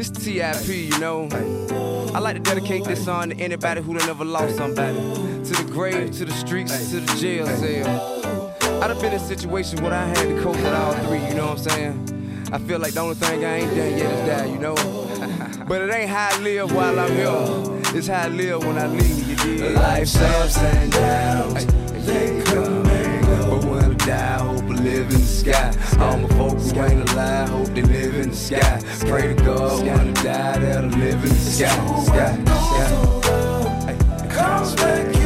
This 0.00 0.08
TIP, 0.08 0.66
you 0.66 0.98
know. 0.98 1.28
I 2.14 2.20
like 2.20 2.34
to 2.34 2.40
dedicate 2.40 2.84
this 2.84 3.04
song 3.04 3.28
to 3.28 3.36
anybody 3.36 3.82
who 3.82 3.98
done 3.98 4.08
ever 4.08 4.24
lost 4.24 4.56
somebody. 4.56 4.96
To 4.96 5.52
the 5.52 5.68
grave, 5.70 6.12
to 6.12 6.24
the 6.24 6.32
streets, 6.32 6.90
to 6.92 7.00
the 7.00 7.16
jail 7.18 7.46
cell. 7.46 8.56
I 8.82 8.88
done 8.88 8.98
been 8.98 9.12
in 9.12 9.18
situations 9.20 9.82
where 9.82 9.92
I 9.92 10.06
had 10.06 10.16
to 10.26 10.42
cope 10.42 10.56
with 10.56 10.72
all 10.72 10.94
three, 11.04 11.22
you 11.26 11.34
know 11.34 11.48
what 11.48 11.58
I'm 11.58 11.68
saying? 11.68 12.50
I 12.50 12.56
feel 12.60 12.78
like 12.78 12.94
the 12.94 13.00
only 13.00 13.16
thing 13.16 13.44
I 13.44 13.56
ain't 13.56 13.68
done 13.68 13.98
yet 13.98 14.10
is 14.10 14.26
die, 14.26 14.46
you 14.46 14.58
know? 14.58 14.74
but 15.68 15.82
it 15.82 15.92
ain't 15.92 16.08
how 16.08 16.30
I 16.32 16.38
live 16.38 16.74
while 16.74 16.98
I'm 16.98 17.12
here. 17.12 17.98
It's 17.98 18.06
how 18.06 18.22
I 18.22 18.28
live 18.28 18.64
when 18.64 18.78
I 18.78 18.86
leave, 18.86 19.28
you 19.28 19.36
dig? 19.36 19.74
Life's 19.74 20.16
ups 20.16 20.56
and 20.56 20.92
downs. 20.92 21.66
They 22.06 22.42
come 22.46 22.79
live 24.80 25.10
in 25.10 25.20
the 25.20 25.26
sky. 25.26 25.74
All 26.00 26.16
my 26.18 26.28
folks 26.28 26.70
who 26.70 26.82
ain't 26.82 27.10
alive, 27.10 27.48
hope 27.48 27.68
they 27.68 27.82
live 27.82 28.14
in 28.16 28.30
the 28.30 28.36
sky. 28.36 28.80
Pray 29.00 29.34
to 29.34 29.42
God 29.42 29.82
when 29.84 29.98
I 29.98 30.12
die, 30.22 30.58
that'll 30.58 30.90
live 30.90 31.22
in 31.22 31.28
the 31.28 31.34
sky. 31.34 31.68
Sky, 32.04 32.36
sky. 32.44 34.28
Comes 34.28 34.74
back, 34.76 35.19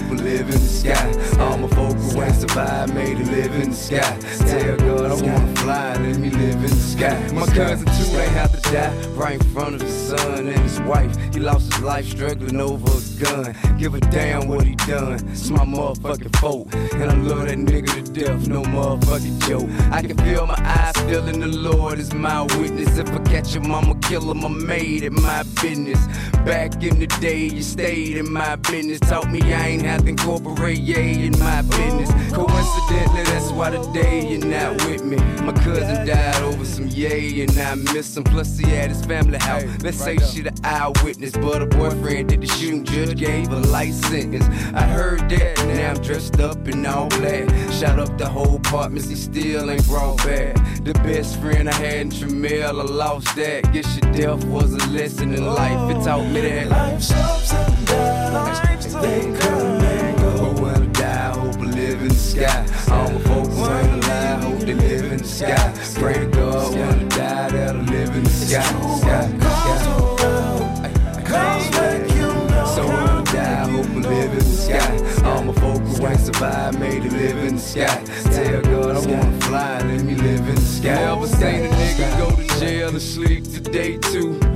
hope 0.00 0.18
I 0.18 0.22
live 0.22 0.46
in 0.46 0.50
the 0.50 0.58
sky. 0.58 1.40
All 1.40 1.58
my 1.58 1.68
folks 1.68 2.12
who 2.12 2.22
ain't 2.22 2.34
survived, 2.34 2.94
made 2.94 3.16
to 3.18 3.24
live 3.24 3.54
in 3.54 3.70
the 3.70 3.76
sky. 3.76 4.18
Tell 4.46 4.76
God 4.76 5.10
I 5.10 5.14
wanna 5.14 5.56
fly, 5.56 5.96
let 5.96 6.18
me 6.18 6.30
live 6.30 6.56
in 6.56 6.62
the 6.62 6.68
sky. 6.68 7.30
My 7.32 7.46
cousin 7.46 7.86
Toot 7.86 8.20
ain't 8.20 8.32
have 8.32 8.60
to 8.60 8.72
die 8.72 9.06
right 9.10 9.40
in 9.40 9.46
front 9.52 9.74
of 9.76 9.82
his 9.82 9.94
son 9.94 10.48
and 10.48 10.58
his 10.60 10.80
wife. 10.80 11.14
He 11.32 11.40
lost 11.40 11.72
his 11.72 11.82
life 11.82 12.06
struggling 12.06 12.60
over 12.60 12.90
a 12.90 13.22
gun. 13.22 13.78
Give 13.78 13.94
a 13.94 14.00
damn 14.00 14.48
what 14.48 14.64
he 14.64 14.74
done. 14.76 15.28
It's 15.28 15.50
my 15.50 15.64
motherfucking 15.64 16.36
fault. 16.36 16.72
And 16.74 17.10
I 17.10 17.14
love 17.14 17.46
that 17.46 17.58
nigga 17.58 17.92
to 17.94 18.12
death, 18.12 18.48
no 18.48 18.62
motherfucking 18.62 19.48
joke. 19.48 19.68
I 19.92 20.02
can 20.02 20.16
feel 20.18 20.46
my 20.46 20.58
eyes 20.58 20.96
feeling 21.08 21.40
the 21.40 21.48
Lord 21.48 21.98
is 21.98 22.12
my 22.14 22.42
witness. 22.42 22.98
If 22.98 23.10
I 23.10 23.18
catch 23.18 23.54
him, 23.54 23.72
I'ma 23.72 23.94
kill 24.02 24.30
him. 24.30 24.44
I 24.44 24.48
made 24.48 25.02
it 25.02 25.12
my 25.12 25.42
business. 25.62 26.00
Back 26.44 26.82
in 26.82 26.98
the 26.98 27.06
day, 27.06 27.44
you 27.46 27.62
stayed 27.62 28.16
in 28.16 28.32
my 28.32 28.56
business. 28.56 29.00
Taught 29.00 29.30
me 29.30 29.40
I 29.52 29.68
ain't 29.68 29.82
to 29.98 30.08
incorporate 30.08 30.78
yay 30.78 31.26
in 31.26 31.38
my 31.38 31.62
business. 31.62 32.10
Coincidentally, 32.32 33.24
that's 33.24 33.50
why 33.50 33.70
today 33.70 34.26
you're 34.28 34.46
not 34.46 34.84
with 34.86 35.04
me. 35.04 35.16
My 35.42 35.52
cousin 35.52 36.06
died 36.06 36.42
over 36.42 36.64
some 36.64 36.88
yay, 36.88 37.42
and 37.42 37.58
I 37.58 37.74
miss 37.74 38.16
him. 38.16 38.24
Plus, 38.24 38.58
he 38.58 38.70
had 38.70 38.90
his 38.90 39.04
family 39.04 39.38
house. 39.38 39.64
Let's 39.82 39.98
say 39.98 40.16
she 40.18 40.42
the 40.42 40.58
eyewitness, 40.64 41.32
but 41.32 41.60
her 41.60 41.66
boyfriend 41.66 42.28
did 42.28 42.42
the 42.42 42.46
shooting. 42.46 42.84
Judge 42.84 43.16
gave 43.16 43.48
a 43.50 43.58
life 43.58 43.94
sentence. 43.94 44.46
I 44.74 44.82
heard 44.82 45.28
that, 45.30 45.58
now 45.66 45.90
I'm 45.90 46.02
dressed 46.02 46.40
up 46.40 46.68
in 46.68 46.86
all 46.86 47.08
black. 47.08 47.48
Shot 47.72 47.98
up 47.98 48.16
the 48.18 48.28
whole 48.28 48.56
apartment, 48.56 49.06
he 49.06 49.16
still 49.16 49.70
ain't 49.70 49.86
brought 49.86 50.18
back. 50.18 50.56
The 50.84 50.94
best 51.04 51.40
friend 51.40 51.68
I 51.68 51.74
had 51.74 52.00
in 52.00 52.10
Tramiel, 52.10 52.68
I 52.68 52.70
lost 52.72 53.34
that. 53.36 53.72
Guess 53.72 53.98
your 53.98 54.12
death 54.12 54.44
was 54.46 54.72
a 54.72 54.90
lesson 54.90 55.34
in 55.34 55.44
life. 55.44 55.96
It 55.96 56.04
taught 56.04 56.26
me 56.26 56.40
that 56.40 56.68
life's 56.68 57.12
ups 57.12 57.52
and 57.52 57.86
downs, 57.86 58.94
they 58.94 59.38
come 59.40 59.79
live 62.00 62.02
in 62.02 62.08
the 62.08 62.14
sky. 62.14 62.66
All 62.90 63.10
my 63.10 63.20
folks 63.20 63.56
ain't 63.58 64.04
alive, 64.04 64.42
hope 64.42 64.60
they 64.60 64.74
live 64.74 65.12
in 65.12 65.18
the 65.18 65.24
sky. 65.24 65.74
Pray 65.94 66.14
to 66.14 66.26
God 66.26 66.74
when 66.74 66.88
I 66.88 67.08
die, 67.08 67.50
that 67.50 67.76
I 67.76 67.80
live 67.80 68.16
in 68.16 68.24
the 68.24 68.30
sky. 68.30 68.62
sky, 69.00 69.28
sky. 69.38 71.22
Comes 71.24 72.14
you 72.14 72.22
know. 72.22 72.72
So 72.74 72.86
when 72.86 72.96
I 72.96 73.22
die, 73.24 73.70
hope 73.70 73.86
I 73.86 74.08
live 74.08 74.32
in 74.32 74.38
the 74.38 74.44
sky. 74.44 75.28
All 75.28 75.44
my 75.44 75.52
folks 75.54 75.98
who 75.98 76.06
ain't 76.06 76.20
survived 76.20 76.78
made 76.78 77.04
it 77.04 77.12
live 77.12 77.38
in 77.38 77.56
the 77.56 77.60
sky. 77.60 78.02
Tell 78.32 78.62
God 78.62 78.96
I 78.96 79.10
wanna 79.10 79.40
fly, 79.42 79.78
let 79.82 80.02
me 80.02 80.14
live 80.14 80.48
in 80.48 80.54
the 80.54 80.60
sky. 80.60 80.94
Never 80.94 81.26
seen 81.26 81.64
a 81.64 81.68
nigga 81.68 82.18
go 82.18 82.36
to 82.36 82.60
jail 82.60 82.88
and 82.88 83.02
sleep 83.02 83.44
today 83.44 83.98
too. 83.98 84.49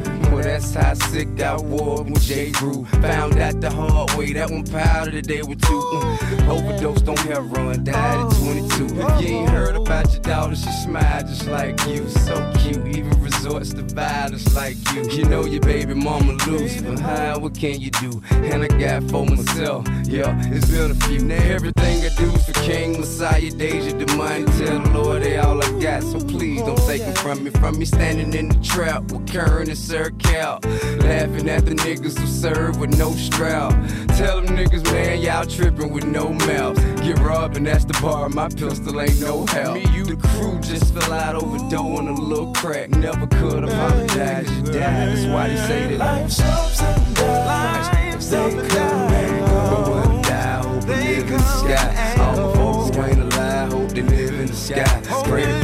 That's 0.45 0.75
how 0.75 0.93
sick 0.93 1.41
I 1.41 1.57
was 1.57 2.03
when 2.03 2.17
J. 2.17 2.51
grew. 2.51 2.85
Found 3.01 3.39
out 3.39 3.63
the 3.63 3.71
hard 3.71 4.11
way, 4.13 4.35
that 4.35 4.51
one 4.51 4.63
powder 4.65 5.11
that 5.13 5.27
they 5.27 5.41
were 5.41 5.55
too. 5.55 5.81
Mm. 5.81 6.49
Overdosed 6.49 7.09
on 7.09 7.17
heroin, 7.17 7.83
died 7.83 8.27
at 8.27 8.37
22. 8.37 8.85
If 8.85 9.23
you 9.23 9.37
ain't 9.37 9.49
heard 9.49 9.75
about 9.75 10.13
your 10.13 10.21
daughter, 10.21 10.55
she 10.55 10.71
smiled 10.85 11.29
just 11.29 11.47
like 11.47 11.81
you. 11.87 12.07
So 12.11 12.53
cute, 12.59 12.87
even 12.89 13.19
resorts 13.23 13.73
to 13.73 13.83
violence 13.83 14.55
like 14.55 14.77
you. 14.93 15.09
You 15.11 15.25
know 15.25 15.47
your 15.47 15.63
baby 15.63 15.95
mama 15.95 16.33
loose, 16.47 16.83
but 16.83 16.99
how, 16.99 17.39
what 17.39 17.55
can 17.55 17.81
you 17.81 17.91
do? 17.93 18.23
And 18.31 18.65
I 18.65 18.69
got 18.69 19.03
for 19.11 19.25
myself, 19.25 19.89
yeah, 20.05 20.39
it's 20.53 20.71
been 20.71 20.91
a 20.91 20.95
few. 21.07 21.21
Now 21.21 21.43
everything 21.43 22.05
I 22.05 22.15
do 22.17 22.31
is 22.31 22.45
for 22.45 22.53
King 22.65 23.01
Messiah, 23.01 23.41
Deyjah, 23.41 24.07
the 24.07 24.15
money. 24.15 24.45
Tell 24.59 24.79
the 24.79 24.91
Lord 24.91 25.23
they 25.23 25.39
all 25.39 25.63
I 25.65 25.81
got, 25.81 26.03
so 26.03 26.19
please 26.21 26.61
don't 26.61 26.77
take 26.87 27.01
it 27.01 27.17
from 27.17 27.45
me. 27.45 27.51
From 27.51 27.79
me 27.79 27.87
standing 27.87 28.35
in 28.35 28.51
the 28.51 28.63
trap 28.63 29.11
with 29.11 29.27
Karen 29.27 29.71
and 29.71 29.79
Sir 29.79 30.11
Cal. 30.35 30.59
Laughing 30.99 31.49
at 31.49 31.65
the 31.65 31.75
niggas 31.77 32.19
who 32.19 32.27
serve 32.27 32.81
with 32.81 32.99
no 32.99 33.13
strap. 33.13 33.71
Tell 34.17 34.41
them 34.41 34.57
niggas, 34.57 34.83
man, 34.93 35.21
y'all 35.21 35.47
tripping 35.47 35.93
with 35.93 36.05
no 36.05 36.33
mouth. 36.33 36.77
Get 37.03 37.19
robbed 37.21 37.57
and 37.57 37.67
that's 37.67 37.85
the 37.85 37.97
bar, 38.03 38.29
my 38.29 38.49
pistol 38.49 39.01
ain't 39.01 39.21
no 39.21 39.47
help. 39.47 39.75
Me, 39.77 39.87
you, 39.93 40.05
the 40.05 40.17
crew 40.17 40.59
just 40.61 40.93
fell 40.93 41.13
out 41.13 41.37
over 41.37 41.59
dough 41.71 41.99
in 42.01 42.09
a 42.09 42.13
little 42.15 42.53
crack. 42.55 42.91
Never 42.91 43.27
could 43.29 43.63
apologize, 43.65 44.51
you 44.57 44.63
died. 44.65 44.75
That's 44.75 45.27
why 45.27 45.49
they 45.49 45.57
say 45.69 45.97
that 45.97 45.99
life's 45.99 46.41
ups 46.41 46.83
and 46.83 47.17
downs, 47.17 48.31
they 48.31 48.69
come 48.69 49.13
and 49.13 49.41
But 49.41 49.85
go. 49.85 49.93
when 49.95 50.19
I 50.19 50.23
die, 50.23 50.63
hope 50.63 50.85
I 50.85 50.87
live 50.87 51.31
in 51.31 51.33
the 51.33 51.59
sky. 51.63 52.17
All 52.19 52.37
my 52.37 52.55
folks 52.57 52.97
who 52.97 53.03
ain't 53.05 53.21
alive, 53.21 53.73
hope 53.73 53.91
they 53.91 54.03
live 54.03 54.41
in 54.41 54.47
the 54.47 54.55
sky. 54.55 55.01
Pray 55.29 55.64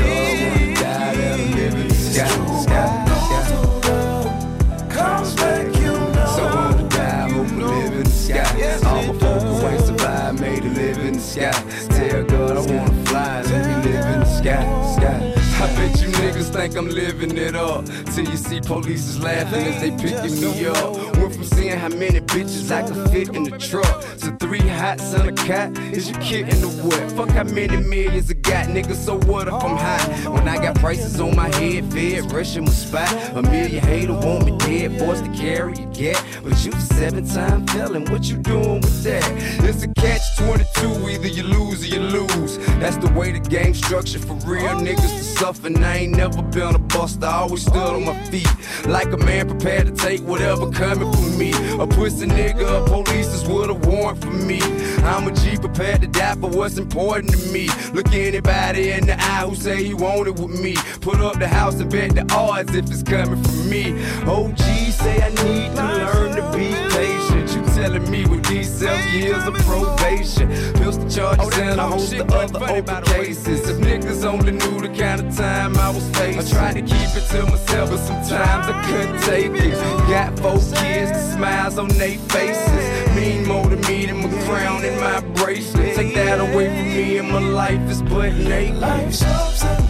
sky. 11.31 11.53
Tell 11.91 12.25
God 12.25 12.56
I 12.56 12.73
wanna 12.73 13.05
fly, 13.06 13.43
let 13.43 13.67
me 13.67 13.91
live 13.91 14.06
in 14.15 14.21
the 14.21 14.25
sky. 14.25 14.62
sky. 14.97 15.41
I 15.62 15.67
bet 15.77 16.00
you 16.00 16.09
niggas 16.09 16.50
think 16.53 16.77
I'm 16.77 16.88
living 16.88 17.37
it 17.37 17.55
up. 17.55 17.85
Till 18.15 18.27
you 18.27 18.37
see 18.37 18.61
police 18.61 19.06
is 19.06 19.23
laughing 19.23 19.67
as 19.67 19.81
they 19.81 19.91
picking 19.91 20.41
me 20.41 20.67
up. 20.67 20.97
Went 21.19 21.35
from 21.35 21.44
seeing 21.44 21.79
how 21.79 21.91
many 21.91 22.21
bitches 22.21 22.71
I 22.71 22.82
could 22.82 23.11
fit 23.11 23.29
in 23.37 23.44
the 23.44 23.59
truck 23.59 24.00
to 24.23 24.37
three 24.41 24.67
hots 24.67 25.15
on 25.15 25.29
a 25.29 25.32
cot. 25.32 25.77
Is 25.93 26.09
you 26.09 26.17
kidding 26.17 26.65
or 26.65 26.73
what? 26.87 27.12
Fuck 27.12 27.31
how 27.31 27.44
many 27.44 27.77
millions 27.77 28.31
I 28.31 28.35
got, 28.50 28.67
niggas, 28.67 28.97
So 28.97 29.19
what 29.31 29.47
if 29.47 29.55
I'm 29.55 29.76
high? 29.76 30.29
When 30.29 30.49
I 30.49 30.56
got 30.56 30.75
prices 30.76 31.20
on 31.20 31.37
my 31.37 31.55
head, 31.56 31.93
fed, 31.93 32.32
rushing 32.32 32.64
my 32.64 32.73
spot. 32.73 33.11
A 33.37 33.43
million 33.43 33.82
hater 33.82 34.12
want 34.12 34.44
me 34.44 34.56
dead, 34.58 34.99
forced 34.99 35.25
to 35.25 35.31
carry 35.31 35.75
a 35.75 35.87
get. 35.87 36.23
But 36.43 36.64
you 36.64 36.73
seven 36.73 37.26
time 37.26 37.67
felon, 37.69 38.05
what 38.06 38.25
you 38.25 38.37
doing 38.37 38.81
with 38.81 39.02
that? 39.05 39.25
It's 39.64 39.82
a 39.85 39.88
catch 39.88 40.37
22, 40.38 41.11
either 41.11 41.29
you 41.29 41.44
lose 41.44 41.82
or 41.85 41.87
you 41.87 42.00
lose. 42.00 42.58
That's 42.81 42.97
the 42.97 43.12
way 43.17 43.32
the 43.32 43.41
game 43.41 43.75
structured 43.75 44.25
for 44.25 44.35
real 44.35 44.75
niggas 44.87 45.19
to 45.19 45.25
suffer. 45.25 45.69
And 45.69 45.85
I 45.85 45.96
ain't 45.99 46.17
never 46.17 46.43
been 46.43 46.75
a 46.75 46.79
bust, 46.79 47.23
I 47.23 47.32
always 47.43 47.62
stood 47.62 47.76
on 47.76 48.05
my 48.05 48.19
feet. 48.31 48.50
Like 48.87 49.12
a 49.12 49.19
man 49.19 49.49
prepared 49.49 49.87
to 49.87 49.93
take 49.93 50.20
whatever 50.23 50.70
coming 50.70 51.12
for 51.12 51.38
me. 51.38 51.53
A 51.79 51.87
pussy 51.87 52.26
nigga, 52.26 52.87
police 52.87 53.29
is 53.29 53.46
with 53.46 53.70
a 53.70 53.75
warrant 53.75 54.20
for 54.20 54.31
me. 54.31 54.61
I'm 55.05 55.29
a 55.29 55.32
G 55.32 55.56
prepared 55.56 56.00
to 56.03 56.08
die 56.08 56.35
for 56.35 56.50
what's 56.50 56.79
important 56.79 57.32
to 57.32 57.53
me. 57.53 57.69
Look 57.93 58.12
anybody 58.40 58.90
in 58.92 59.06
the 59.06 59.14
eye 59.20 59.46
who 59.46 59.54
say 59.54 59.84
he 59.84 59.94
want 59.94 60.28
it 60.28 60.38
with 60.38 60.60
me. 60.60 60.75
Put 61.00 61.20
up 61.20 61.38
the 61.38 61.48
house 61.48 61.75
and 61.81 61.90
bet 61.90 62.14
the 62.14 62.26
odds 62.34 62.75
if 62.75 62.87
it's 62.90 63.02
coming 63.02 63.42
from 63.42 63.70
me. 63.70 63.92
OG 64.26 64.58
say 64.92 65.22
I 65.22 65.28
need 65.28 65.75
to 65.76 65.82
learn 65.82 66.37
to 66.37 66.56
be 66.56 66.72
patient. 66.94 67.50
You 67.54 67.62
telling 67.75 68.10
me 68.10 68.26
with 68.26 68.44
these 68.46 68.70
seven 68.72 69.12
years 69.12 69.44
of 69.46 69.54
probation, 69.54 70.48
pistol 70.75 71.08
charges 71.08 71.58
oh, 71.58 71.62
and 71.62 71.81
a 71.81 71.87
host 71.87 72.12
of 72.14 72.31
other 72.31 72.64
open 72.64 73.04
cases. 73.04 73.69
If 73.69 73.76
niggas 73.78 74.25
only 74.25 74.52
knew 74.52 74.81
the 74.81 74.88
kind 74.88 75.20
of 75.20 75.36
time 75.36 75.76
I 75.76 75.90
was 75.90 76.08
facing, 76.10 76.40
I 76.40 76.50
tried 76.50 76.75
to 76.75 76.82
keep 76.82 77.10
it 77.16 77.26
to 77.31 77.46
myself, 77.46 77.90
but 77.90 77.98
sometimes 77.98 78.66
I 78.66 78.84
couldn't 78.86 79.20
take 79.22 79.52
it. 79.52 79.75
Got 80.08 80.38
four 80.38 80.58
kids, 80.81 81.12
the 81.12 81.36
smiles 81.36 81.78
on 81.78 81.88
their 81.88 82.19
faces. 82.19 82.89
Mean 83.31 83.47
more 83.47 83.69
to 83.71 83.77
me 83.88 84.06
than 84.06 84.17
my 84.23 84.29
crown 84.44 84.85
and 84.85 85.00
my 85.00 85.21
bracelet. 85.35 85.94
Take 85.94 86.15
that 86.15 86.41
away 86.41 86.67
from 86.67 86.88
me, 86.88 87.19
and 87.19 87.31
my 87.31 87.38
life 87.38 87.88
is 87.88 88.03
but 88.03 88.35
naked. 88.35 88.79
Life's 88.79 89.23
ups 89.23 89.62
and 89.62 89.88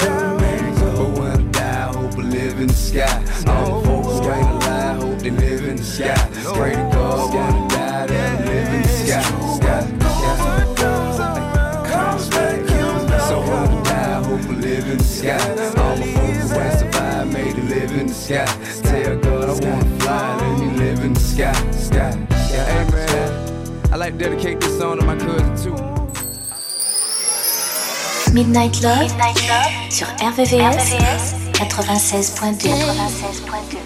come 0.00 0.42
and 0.42 0.78
go. 0.80 0.90
But 0.96 1.20
when 1.20 1.30
I 1.30 1.52
die, 1.52 1.88
I 1.88 1.92
hope 1.92 2.14
I 2.18 2.22
live 2.22 2.58
in 2.58 2.66
the 2.66 2.74
sky. 2.74 3.24
All 3.46 3.80
the 3.80 3.86
folks 3.86 4.26
who 4.26 4.32
ain't 4.32 4.50
alive, 4.50 5.02
hope 5.02 5.18
they 5.20 5.30
live 5.30 5.68
in 5.68 5.76
the 5.76 5.84
sky. 5.84 6.16
Pray 6.56 6.72
to 6.72 6.90
God 6.92 7.32
when 7.32 7.42
I 7.44 7.66
die, 7.68 8.06
that 8.08 8.40
I 8.40 8.44
live 8.44 8.68
in 8.74 8.82
the 8.82 8.88
sky. 8.88 9.22
sky, 9.58 9.80
sky. 10.74 11.92
Comes 11.92 12.28
back, 12.30 12.58
you 12.58 12.76
know. 12.76 13.26
So 13.28 13.36
when 13.40 13.52
I 13.52 13.82
die, 13.84 14.18
I 14.18 14.24
hope 14.24 14.40
I 14.40 14.54
live 14.54 14.86
in 14.88 14.98
the 14.98 15.04
sky. 15.04 15.38
All 15.80 15.96
my 15.96 16.06
folks 16.12 16.50
who 16.50 16.58
ain't 16.58 16.78
survived 16.80 17.32
made 17.32 17.56
it 17.56 17.64
live 17.64 17.92
in 17.92 18.06
the 18.08 18.14
sky. 18.14 18.46
Sky. 21.38 21.54
Sky, 21.70 22.10
sky. 22.50 22.64
Hey 22.66 22.82
man, 22.90 23.92
I 23.92 23.96
like 23.96 24.18
to 24.18 24.18
dedicate 24.18 24.60
this 24.60 24.76
song 24.76 24.98
to 24.98 25.04
my 25.06 25.14
cousin 25.14 25.54
Toot. 25.54 25.78
Midnight 28.34 28.82
Love, 28.82 29.08
sur 29.88 30.08
RVVS, 30.18 30.94
96.2. 31.52 32.68
96.2. 32.70 33.78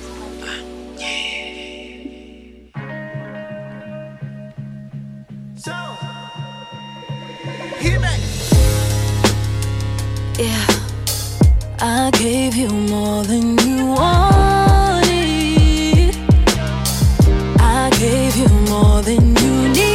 Yeah, 10.38 10.66
I 11.80 12.10
gave 12.12 12.56
you 12.56 12.70
more 12.70 13.22
than 13.24 13.58
you 13.58 13.88
wanted. 13.88 14.31
More 18.72 19.02
than 19.02 19.36
you 19.36 19.54
need. 19.76 19.92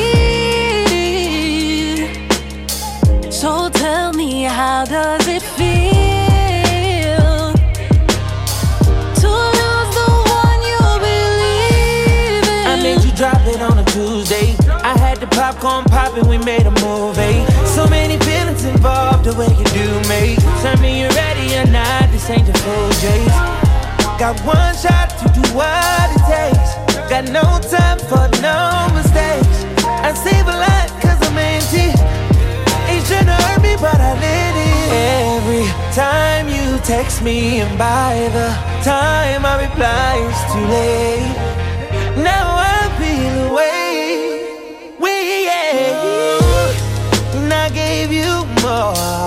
So 3.33 3.69
tell 3.69 4.13
me, 4.13 4.43
how 4.43 4.85
does 4.85 5.27
it 5.27 5.41
feel 5.57 5.93
to 9.21 9.29
lose 9.59 9.91
the 9.99 10.09
one 10.41 10.59
you 10.71 10.81
believe 11.07 12.45
in? 12.53 12.65
I 12.71 12.75
made 12.83 13.01
you 13.03 13.11
drop 13.21 13.41
it 13.47 13.61
on 13.61 13.79
a 13.79 13.85
Tuesday. 13.85 14.55
I 14.91 14.93
had 15.05 15.17
the 15.23 15.27
popcorn 15.27 15.85
popping, 15.85 16.27
we 16.27 16.37
made 16.37 16.67
a 16.67 16.75
movie. 16.85 17.45
So 17.75 17.87
many 17.87 18.17
feelings 18.27 18.63
involved, 18.63 19.23
the 19.25 19.33
way 19.39 19.49
you 19.59 19.65
do 19.81 19.89
me. 20.11 20.37
Tell 20.61 20.77
me 20.83 21.01
you're 21.01 21.17
ready 21.23 21.55
or 21.55 21.65
not, 21.71 22.11
this 22.11 22.29
ain't. 22.29 22.47
Got 24.17 24.39
one 24.41 24.75
shot 24.75 25.09
to 25.19 25.25
do 25.29 25.41
what 25.53 26.09
it 26.09 26.23
takes. 26.25 26.76
Got 27.09 27.31
no 27.31 27.41
time 27.71 27.99
for 27.99 28.27
no 28.41 28.91
mistakes. 28.93 29.63
I 29.87 30.11
save 30.13 30.45
a 30.45 30.57
lot 30.65 30.87
cause 31.01 31.19
I'm 31.27 31.37
empty. 31.37 31.87
Ain't 32.91 33.05
tryna 33.07 33.37
hurt 33.47 33.61
me, 33.61 33.75
but 33.79 33.95
I 33.95 34.13
let 34.19 34.55
it. 34.67 34.91
Every 34.91 35.67
time 35.95 36.49
you 36.49 36.77
text 36.79 37.23
me, 37.23 37.61
and 37.61 37.77
by 37.77 38.29
the 38.33 38.49
time 38.83 39.45
I 39.45 39.55
reply, 39.67 40.15
it's 40.27 40.43
too 40.51 40.65
late. 40.75 41.35
Now 42.23 42.45
I 42.59 42.89
feel 42.99 43.51
away. 43.51 44.95
We 44.99 45.45
yeah. 45.45 46.37
And. 47.33 47.53
I 47.53 47.69
gave 47.69 48.11
you 48.11 48.45
more 48.61 49.26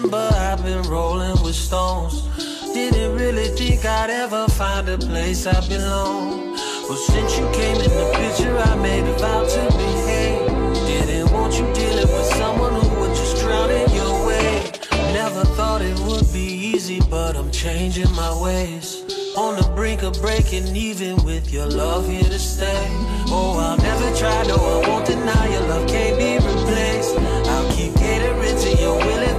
remember 0.00 0.30
I've 0.32 0.62
been 0.62 0.82
rolling 0.82 1.42
with 1.42 1.56
stones. 1.56 2.22
Didn't 2.72 3.16
really 3.16 3.48
think 3.48 3.84
I'd 3.84 4.10
ever 4.10 4.46
find 4.46 4.88
a 4.88 4.96
place 4.96 5.44
I 5.44 5.58
belong. 5.68 6.52
Well, 6.88 6.96
since 6.96 7.36
you 7.36 7.44
came 7.50 7.76
in 7.76 7.90
the 7.90 8.10
picture, 8.14 8.56
I 8.56 8.76
made 8.76 9.02
a 9.02 9.18
vow 9.18 9.42
to 9.44 9.62
behave. 9.76 10.46
Didn't 10.86 11.32
want 11.32 11.54
you 11.54 11.66
dealing 11.74 12.06
with 12.06 12.26
someone 12.36 12.74
who 12.74 13.00
would 13.00 13.14
just 13.16 13.42
drown 13.42 13.70
in 13.70 13.90
your 13.90 14.24
way. 14.24 14.70
Never 15.12 15.44
thought 15.56 15.82
it 15.82 15.98
would 16.06 16.32
be 16.32 16.46
easy, 16.72 17.00
but 17.10 17.34
I'm 17.34 17.50
changing 17.50 18.12
my 18.12 18.32
ways. 18.40 19.02
On 19.36 19.56
the 19.56 19.68
brink 19.74 20.02
of 20.02 20.20
breaking 20.20 20.76
even 20.76 21.16
with 21.24 21.52
your 21.52 21.66
love 21.66 22.08
here 22.08 22.22
to 22.22 22.38
stay. 22.38 22.86
Oh, 23.34 23.58
I'll 23.58 23.76
never 23.78 24.16
try, 24.16 24.46
no, 24.46 24.54
I 24.54 24.88
won't 24.88 25.06
deny 25.06 25.48
your 25.48 25.62
love 25.62 25.88
can't 25.88 26.16
be 26.18 26.34
replaced. 26.36 27.16
I'll 27.18 27.72
keep 27.74 27.94
catering 27.96 28.58
to 28.58 28.70
your 28.80 28.96
willing 28.96 29.38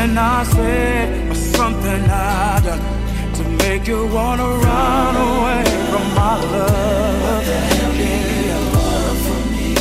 something 0.00 0.18
I 0.18 0.42
said 0.44 1.30
or 1.30 1.34
something 1.34 2.02
I 2.10 2.60
done 2.64 3.34
to 3.34 3.42
make 3.64 3.86
you 3.86 4.06
wanna 4.06 4.48
run 4.48 5.14
away 5.16 5.64
from 5.90 6.06
my 6.14 6.36
love. 6.52 7.22
What 7.22 7.46
yeah. 7.46 8.48
your 8.48 8.64
love 8.76 9.18
for 9.26 9.40
me? 9.52 9.74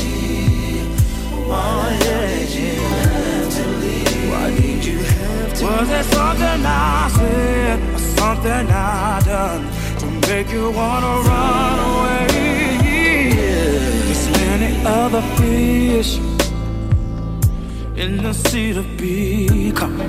Why 1.47 1.97
did 2.01 2.49
you 2.49 2.75
have 2.99 3.49
to 3.57 3.65
leave? 3.81 4.31
Why 4.31 4.45
did 4.59 4.85
you 4.85 4.99
have 4.99 5.53
to 5.53 5.65
Was 5.65 5.89
it 5.89 6.05
something 6.15 6.65
I 6.65 7.09
said 7.17 7.79
or 7.95 7.99
something 8.19 8.65
I 8.69 9.21
done 9.25 9.63
to 10.01 10.27
make 10.27 10.51
you 10.51 10.69
wanna 10.71 11.13
run 11.29 11.77
away? 11.91 12.27
Yeah. 12.83 13.69
There's 14.07 14.25
many 14.31 14.85
other 14.85 15.21
fish 15.37 16.19
in 18.09 18.25
a 18.25 18.33
seat 18.33 18.75
of 18.75 18.87
become. 18.97 19.99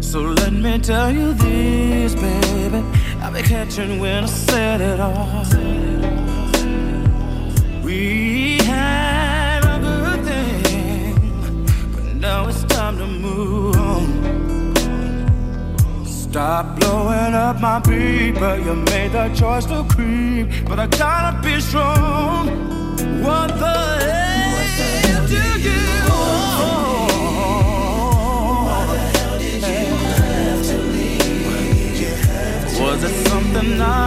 So 0.00 0.20
let 0.20 0.52
me 0.52 0.78
tell 0.78 1.10
you 1.10 1.32
this, 1.34 2.14
baby. 2.14 2.82
I'll 3.20 3.32
be 3.32 3.42
catching 3.42 3.98
when 3.98 4.24
I 4.24 4.26
said 4.26 4.80
it 4.80 5.00
all. 5.00 5.44
We 7.84 8.58
had 8.58 9.62
a 9.74 9.76
good 9.86 10.20
thing, 10.28 11.14
but 11.94 12.04
now 12.26 12.48
it's 12.48 12.62
time 12.64 12.96
to 12.98 13.06
move 13.06 13.76
on. 13.76 14.06
Stop 16.06 16.78
blowing 16.78 17.34
up 17.34 17.60
my 17.60 17.80
people. 17.80 18.56
You 18.66 18.74
made 18.92 19.12
the 19.12 19.28
choice 19.34 19.66
to 19.66 19.84
creep, 19.92 20.46
but 20.68 20.78
I 20.78 20.86
gotta 20.86 21.32
be 21.42 21.60
strong. 21.60 22.46
What 23.24 23.48
the 23.58 23.74
hell? 24.04 24.29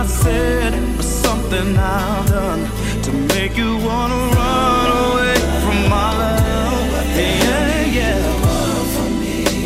I 0.04 0.06
said 0.06 0.74
or 1.00 1.02
something 1.02 1.78
I've 1.78 2.28
done 2.28 2.70
to 3.04 3.12
make 3.34 3.56
you 3.56 3.78
wanna 3.78 4.16
run 4.36 5.12
away 5.12 5.36
from 5.64 5.90
my 5.90 6.12
love. 6.18 6.92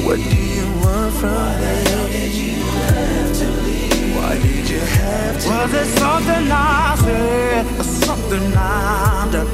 What 0.06 0.18
do 0.18 0.38
you 0.38 0.66
want 0.84 1.14
from 1.16 1.42
me? 1.42 1.48
Why 4.16 4.38
did 4.38 4.70
you 4.70 4.80
have 4.80 5.42
to? 5.42 5.50
Was 5.50 5.74
it 5.74 5.88
something 5.98 6.52
I 6.52 6.96
said 7.04 7.66
or 7.80 7.84
something 7.84 8.56
I've 8.56 9.32
done? 9.32 9.48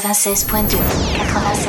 96.2. 0.00 1.65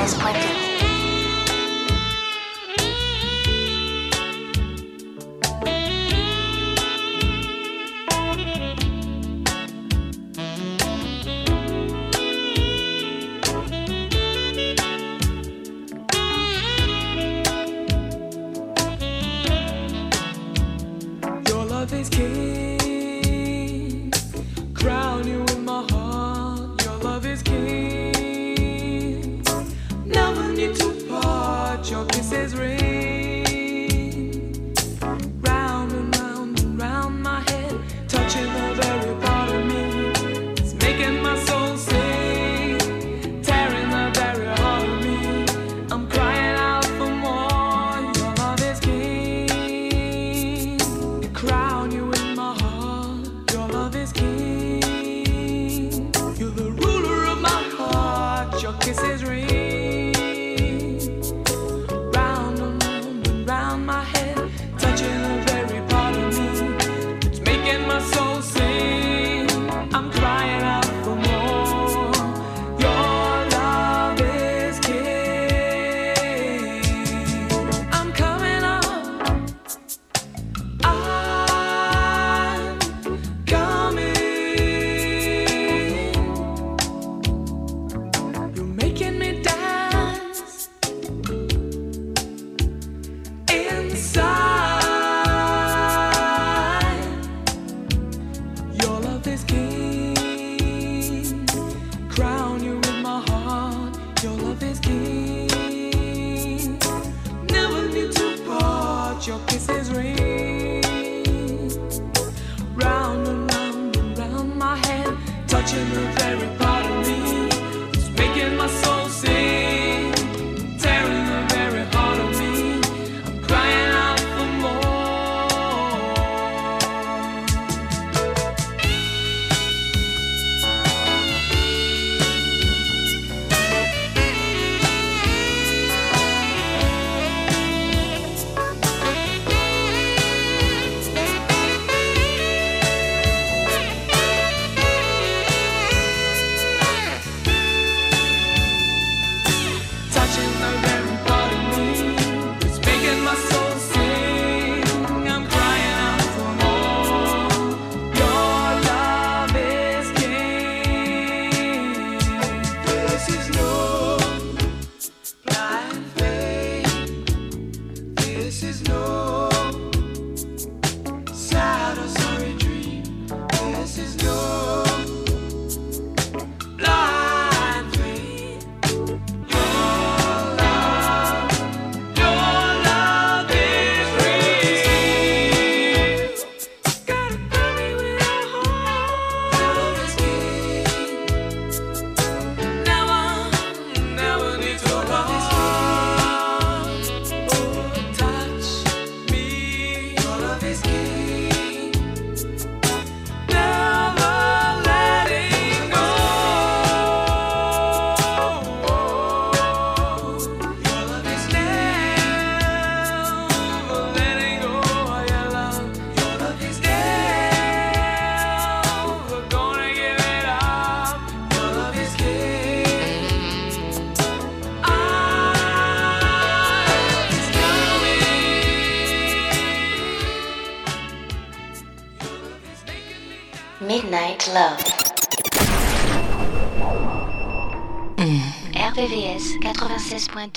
What 240.47 240.55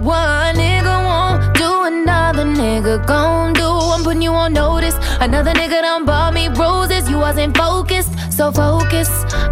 one 0.00 0.56
nigga 0.56 0.96
won't 1.04 1.52
do, 1.54 1.84
another 1.84 2.44
nigga 2.44 3.06
gon' 3.06 3.52
do. 3.52 3.62
I'm 3.62 4.02
putting 4.02 4.22
you 4.22 4.32
on 4.32 4.54
notice. 4.54 4.94
Another 5.20 5.52
nigga 5.52 5.82
done 5.82 6.06
bought 6.06 6.32
me 6.32 6.48
roses. 6.48 7.10
You 7.10 7.18
wasn't 7.18 7.54
focused, 7.58 8.14
so 8.32 8.50
focused 8.50 9.51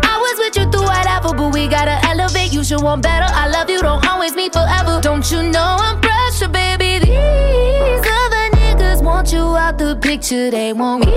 you 0.61 0.71
through 0.71 0.83
whatever, 0.83 1.35
but 1.35 1.53
we 1.53 1.69
gotta 1.69 1.99
elevate. 2.07 2.53
You 2.53 2.63
should 2.63 2.83
want 2.83 3.03
better. 3.03 3.27
I 3.29 3.49
love 3.49 3.71
you, 3.71 3.81
don't 3.81 4.07
always 4.07 4.35
meet 4.35 4.53
forever. 4.53 5.01
Don't 5.01 5.29
you 5.31 5.43
know 5.43 5.77
I'm 5.81 6.01
pressure, 6.01 6.49
baby? 6.49 7.05
These 7.05 8.05
other 8.21 8.45
niggas 8.59 9.03
want 9.03 9.33
you 9.33 9.57
out 9.57 9.79
the 9.79 9.97
picture, 9.97 10.51
they 10.51 10.73
want 10.73 11.07
me. 11.07 11.13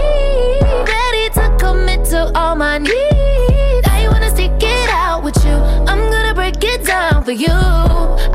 Ready 0.91 1.25
to 1.37 1.55
commit 1.59 2.05
to 2.11 2.31
all 2.35 2.55
my 2.55 2.77
needs. 2.77 3.87
I 3.87 4.07
wanna 4.11 4.29
stick 4.29 4.51
it 4.61 4.89
out 4.89 5.23
with 5.23 5.37
you. 5.45 5.57
I'm 5.89 6.09
gonna 6.11 6.33
break 6.33 6.63
it 6.63 6.85
down 6.85 7.23
for 7.23 7.31
you. 7.31 7.57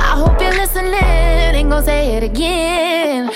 I 0.09 0.13
hope 0.21 0.41
you're 0.41 0.55
listening. 0.55 0.95
Ain't 0.95 1.71
gonna 1.71 1.85
say 1.85 2.17
it 2.17 2.23
again. 2.23 3.31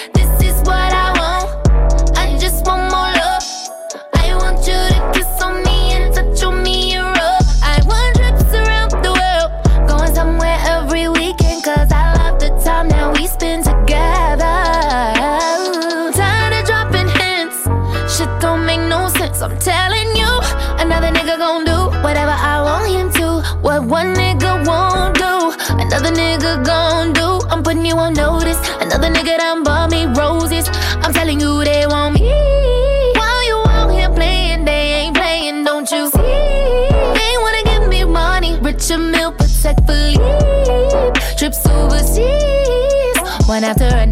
you 27.93 27.97
won't 27.97 28.17
notice. 28.17 28.59
Another 28.81 29.09
nigga 29.09 29.37
done 29.37 29.63
bought 29.63 29.91
me 29.91 30.07
roses. 30.07 30.67
I'm 31.03 31.13
telling 31.13 31.41
you 31.41 31.63
they 31.63 31.87
want 31.87 32.15
me. 32.15 32.23
While 33.19 33.43
you 33.51 33.59
out 33.69 33.91
here 33.91 34.11
playing, 34.11 34.65
they 34.65 34.85
ain't 35.01 35.17
playing, 35.17 35.65
don't 35.65 35.91
you 35.91 36.09
see? 36.09 36.39
They 37.19 37.33
wanna 37.43 37.63
give 37.65 37.89
me 37.89 38.05
money, 38.05 38.59
richer 38.61 38.99
meal, 38.99 39.33
protect, 39.33 39.85
believe. 39.87 40.21
Trips 41.37 41.67
overseas, 41.67 43.19
one 43.47 43.65
after 43.65 43.85
another. 43.85 44.12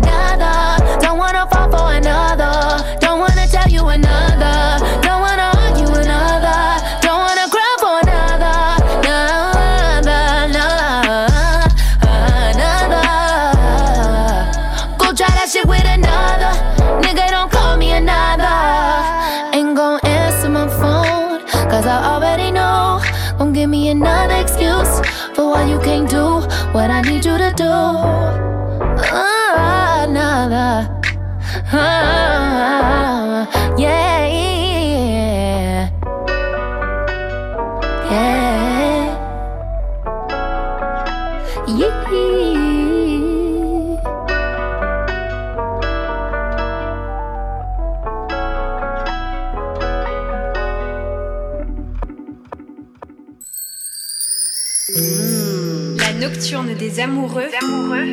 Des 57.01 57.05
amoureux. 57.05 57.49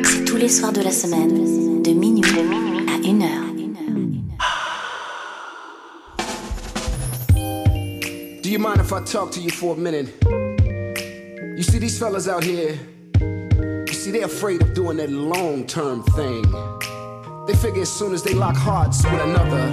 C'est 0.04 0.24
tous 0.24 0.36
les 0.36 0.48
soirs 0.48 0.72
de 0.72 0.80
la 0.80 0.90
semaine, 0.90 1.82
de 1.82 1.90
minuit, 1.90 2.24
à 2.88 2.96
1 3.06 3.20
heure. 3.22 3.44
Do 8.42 8.48
you 8.48 8.58
mind 8.58 8.80
if 8.80 8.92
I 8.92 9.00
talk 9.04 9.30
to 9.32 9.40
you 9.40 9.50
for 9.50 9.74
a 9.74 9.78
minute? 9.78 10.08
You 11.56 11.62
see, 11.62 11.78
these 11.78 11.98
fellas 11.98 12.28
out 12.28 12.42
here, 12.42 12.78
you 13.20 13.92
see, 13.92 14.10
they're 14.10 14.24
afraid 14.24 14.62
of 14.62 14.72
doing 14.72 14.96
that 14.96 15.10
long 15.10 15.66
term 15.66 16.02
thing. 16.16 16.44
They 17.46 17.54
figure 17.54 17.82
as 17.82 17.90
soon 17.90 18.14
as 18.14 18.22
they 18.22 18.32
lock 18.32 18.56
hearts 18.56 19.04
with 19.04 19.20
another, 19.20 19.70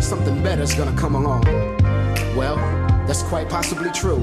something 0.00 0.40
better's 0.44 0.74
gonna 0.74 0.96
come 0.96 1.16
along. 1.16 1.44
Well, 2.36 2.56
that's 3.08 3.22
quite 3.22 3.48
possibly 3.48 3.90
true. 3.90 4.22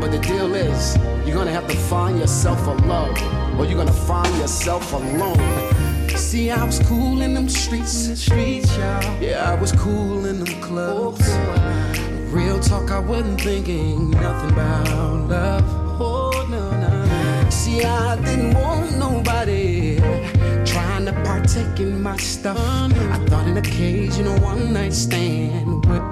But 0.00 0.12
the 0.12 0.20
deal 0.20 0.54
is, 0.54 0.96
you're 1.26 1.34
gonna 1.34 1.50
have 1.50 1.66
to 1.66 1.76
find 1.76 2.18
yourself 2.18 2.66
a 2.68 2.70
love, 2.86 3.18
or 3.58 3.66
you're 3.66 3.76
gonna 3.76 3.92
find 3.92 4.32
yourself 4.38 4.92
alone. 4.92 5.36
See, 6.16 6.50
I 6.50 6.64
was 6.64 6.78
cool 6.86 7.20
in 7.20 7.34
them 7.34 7.48
streets, 7.48 8.04
in 8.04 8.10
the 8.12 8.16
streets, 8.16 8.76
y'all. 8.76 9.20
Yeah, 9.20 9.50
I 9.50 9.60
was 9.60 9.72
cool 9.72 10.24
in 10.26 10.44
them 10.44 10.60
clubs. 10.62 11.20
Oh, 11.24 12.28
Real 12.30 12.60
talk, 12.60 12.90
I 12.92 13.00
wasn't 13.00 13.40
thinking 13.40 14.10
nothing 14.12 14.52
about 14.52 15.28
love. 15.28 15.64
Oh, 16.00 16.46
no, 16.48 16.70
no. 16.70 17.50
See, 17.50 17.82
I 17.82 18.16
didn't 18.24 18.54
want 18.54 18.98
nobody 18.98 19.98
trying 20.64 21.06
to 21.06 21.12
partake 21.24 21.80
in 21.80 22.00
my 22.00 22.16
stuff. 22.16 22.56
Oh, 22.58 23.10
I 23.10 23.18
thought 23.26 23.46
an 23.46 23.56
occasional 23.56 24.38
one 24.40 24.72
night 24.72 24.92
stand 24.92 25.84
would 25.86 25.86
be 25.86 25.86
enough. 25.86 26.11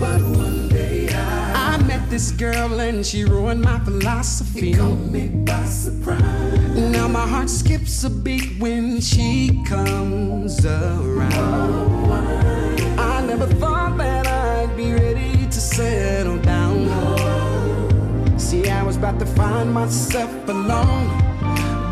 but 0.00 0.22
one 0.22 0.68
day 0.68 1.08
I, 1.10 1.74
I 1.74 1.82
met 1.82 2.08
this 2.08 2.30
girl 2.32 2.80
and 2.80 3.04
she 3.04 3.24
ruined 3.24 3.60
my 3.60 3.78
philosophy. 3.80 4.70
It 4.72 4.78
caught 4.78 4.98
me 4.98 5.28
by 5.28 5.64
surprise. 5.66 6.78
Now 6.96 7.06
my 7.06 7.26
heart 7.26 7.50
skips 7.50 8.02
a 8.04 8.10
beat 8.10 8.58
when 8.58 9.00
she 9.02 9.62
comes 9.66 10.64
around. 10.64 11.32
Oh, 11.34 12.96
I 12.98 13.26
never 13.26 13.46
thought 13.46 13.98
that 13.98 14.26
I'd 14.26 14.74
be 14.74 14.92
ready 14.92 15.44
to 15.44 15.60
settle 15.60 16.38
down. 16.38 16.88
See, 18.38 18.68
I 18.70 18.82
was 18.82 18.96
about 18.96 19.18
to 19.18 19.26
find 19.26 19.72
myself 19.72 20.32
alone, 20.48 21.08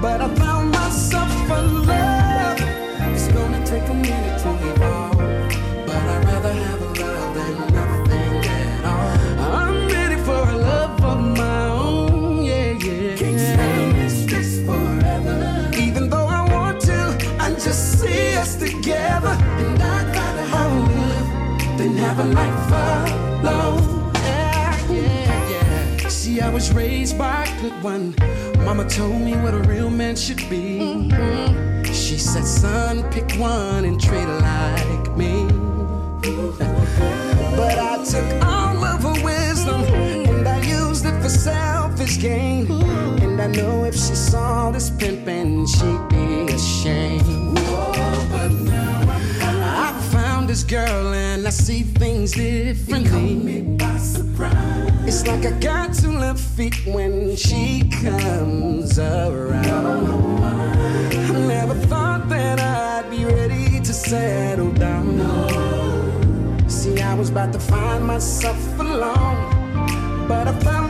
but 0.01 0.23
I 0.23 0.35
found 0.35 0.71
myself 0.71 1.31
a 1.51 1.63
was 26.59 26.73
raised 26.73 27.17
by 27.17 27.45
a 27.45 27.61
good 27.63 27.83
one. 27.85 28.13
Mama 28.65 28.85
told 28.89 29.21
me 29.21 29.33
what 29.37 29.55
a 29.55 29.63
real 29.71 29.89
man 29.89 30.17
should 30.17 30.43
be. 30.51 30.81
Mm-hmm. 30.81 31.85
She 31.85 32.19
said, 32.19 32.45
son, 32.45 33.09
pick 33.13 33.31
one 33.39 33.85
and 33.85 34.01
treat 34.01 34.27
her 34.33 34.41
like 34.41 35.17
me. 35.17 35.47
But 37.59 37.79
I 37.79 38.05
took 38.05 38.31
all 38.45 38.85
of 38.85 39.03
her 39.05 39.25
wisdom 39.25 39.83
and 40.33 40.49
I 40.49 40.59
used 40.63 41.07
it 41.07 41.23
for 41.23 41.29
selfish 41.29 42.19
gain. 42.19 42.67
Mm-hmm. 42.67 43.25
And 43.25 43.41
I 43.41 43.47
know 43.47 43.85
if 43.85 43.95
she 43.95 44.17
saw 44.17 44.73
this 44.73 44.91
pimpin', 44.91 45.69
she'd 45.75 46.05
be 46.11 46.53
ashamed. 46.53 47.55
but 48.33 48.51
now 48.51 49.01
I 49.87 49.93
found 50.11 50.49
this 50.49 50.65
girl 50.65 51.15
and 51.15 51.47
I 51.47 51.51
see 51.51 51.83
things 51.83 52.33
differently. 52.33 53.11
Caught 53.11 53.45
me 53.45 53.61
by 53.77 53.97
surprise. 53.99 54.88
It's 55.09 55.27
like 55.27 55.47
I 55.47 55.53
got 55.53 55.95
two 55.95 56.13
left 56.13 56.39
feet 56.39 56.85
when 56.85 57.35
she 57.35 57.89
comes 58.03 58.99
around. 58.99 60.45
I 60.45 61.33
never 61.49 61.73
thought 61.87 62.29
that 62.29 62.61
I'd 62.61 63.11
be 63.11 63.25
ready 63.25 63.81
to 63.81 63.93
settle 63.95 64.71
down. 64.73 65.17
See, 66.69 67.01
I 67.01 67.15
was 67.15 67.31
about 67.31 67.55
to 67.55 67.59
find 67.59 68.05
myself 68.05 68.79
alone, 68.79 70.29
but 70.29 70.47
I 70.47 70.53
found 70.61 70.88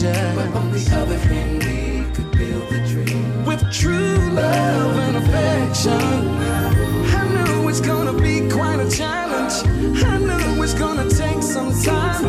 pleasure. 0.00 0.32
But 0.34 0.56
on 0.56 0.70
the 0.70 0.96
other 0.96 1.18
hand, 1.18 1.64
we 1.64 2.10
could 2.12 2.30
build 2.32 2.68
the 2.70 2.86
dream 2.88 3.44
with 3.44 3.62
true 3.72 4.18
love 4.32 4.96
and 4.98 5.16
affection. 5.16 6.00
I 7.16 7.28
know 7.34 7.68
it's 7.68 7.80
gonna 7.80 8.12
be 8.12 8.48
quite 8.48 8.80
a 8.80 8.90
challenge. 8.90 9.54
I 10.04 10.18
know 10.18 10.62
it's 10.62 10.74
gonna 10.74 11.08
take 11.08 11.42
some 11.42 11.72
time. 11.82 12.24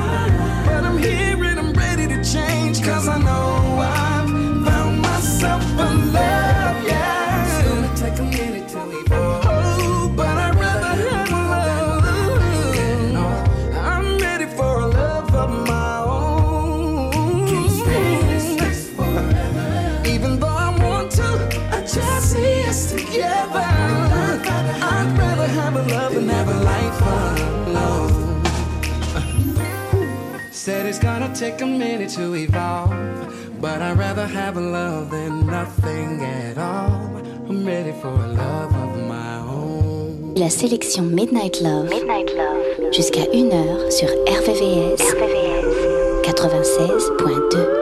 But 0.66 0.84
I'm 0.84 0.98
here 0.98 1.44
and 1.44 1.60
I'm 1.60 1.74
ready 1.74 2.08
to 2.08 2.24
change. 2.24 2.84
Cause 2.84 3.08
I 3.08 3.18
know 3.18 3.80
I've 3.80 4.11
it's 30.92 31.00
gonna 31.00 31.34
take 31.34 31.62
a 31.62 31.66
minute 31.66 32.10
to 32.10 32.36
evolve, 32.36 32.92
but 33.62 33.82
I'd 33.82 33.98
rather 33.98 34.28
have 34.28 34.58
a 34.58 34.60
love 34.60 35.10
than 35.10 35.48
nothing 35.48 36.22
at 36.22 36.58
all. 36.58 37.16
I'm 37.48 37.66
ready 37.66 37.94
for 38.02 38.10
a 38.10 38.28
love 38.28 38.74
of 38.76 39.08
my 39.08 39.38
own. 39.38 40.34
La 40.36 40.50
sélection 40.50 41.04
Midnight 41.04 41.62
Love, 41.62 41.90
jusqu'à 42.92 43.24
1h 43.32 43.90
sur 43.90 44.10
RVVS, 44.28 45.16
96.2. 46.24 47.81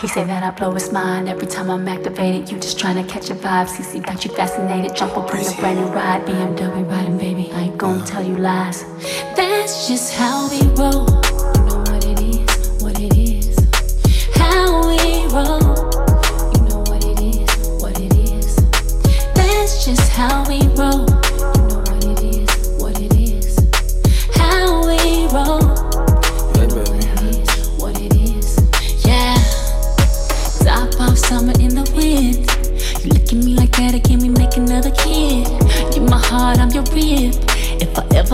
He 0.00 0.06
say 0.06 0.22
that 0.22 0.44
I 0.44 0.50
blow 0.50 0.70
his 0.74 0.92
mind 0.92 1.28
every 1.28 1.48
time 1.48 1.68
I'm 1.70 1.88
activated. 1.88 2.52
You 2.52 2.60
just 2.60 2.78
trying 2.78 3.04
to 3.04 3.12
catch 3.12 3.30
a 3.30 3.34
vibe. 3.34 3.66
CC 3.66 4.04
got 4.04 4.24
you 4.24 4.30
fascinated. 4.30 4.94
Jump 4.94 5.16
up 5.18 5.34
in 5.34 5.44
a 5.44 5.60
brand 5.60 5.80
new 5.80 5.86
ride. 5.86 6.24
BMW 6.24 6.88
riding, 6.88 7.18
baby. 7.18 7.50
I 7.52 7.62
ain't 7.62 7.78
gonna 7.78 8.06
tell 8.06 8.24
you 8.24 8.36
lies. 8.36 8.84
That's 9.34 9.88
just 9.88 10.14
how 10.14 10.48
we 10.50 10.62
roll. 10.80 11.17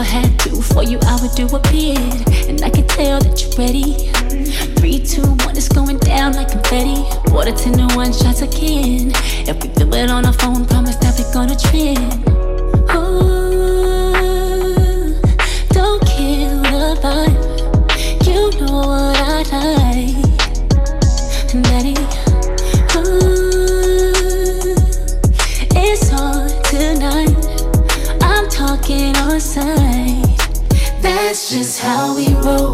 Had 0.04 0.38
to 0.40 0.62
for 0.62 0.82
you, 0.82 0.98
I 1.06 1.18
would 1.20 1.32
do 1.32 1.46
a 1.46 1.60
bid. 1.70 1.98
And 2.48 2.62
I 2.62 2.70
can 2.70 2.86
tell 2.86 3.20
that 3.20 3.40
you're 3.40 3.54
ready. 3.58 4.10
Three, 4.78 4.98
two, 5.00 5.26
one, 5.44 5.56
it's 5.56 5.68
going 5.68 5.98
down 5.98 6.34
like 6.34 6.50
confetti. 6.50 7.02
Water 7.32 7.52
to 7.52 7.70
no 7.70 7.86
one 7.96 8.12
shots 8.12 8.42
again. 8.42 9.12
If 9.48 9.62
we 9.62 9.68
feel 9.70 9.94
it 9.94 10.10
on 10.10 10.26
our 10.26 10.32
phone, 10.32 10.66
promise 10.66 10.96
that 10.96 11.18
we're 11.18 11.32
gonna 11.32 11.56
trend. 11.56 12.28
Ooh, 12.94 14.14
don't 15.70 16.02
kill 16.06 16.62
the 16.62 16.96
vibe. 17.02 18.26
You 18.26 18.50
know 18.60 18.86
what 18.86 19.52
I 19.52 19.74
like. 19.74 19.83
Just 31.50 31.80
how 31.80 32.14
we 32.14 32.32
roll. 32.36 32.73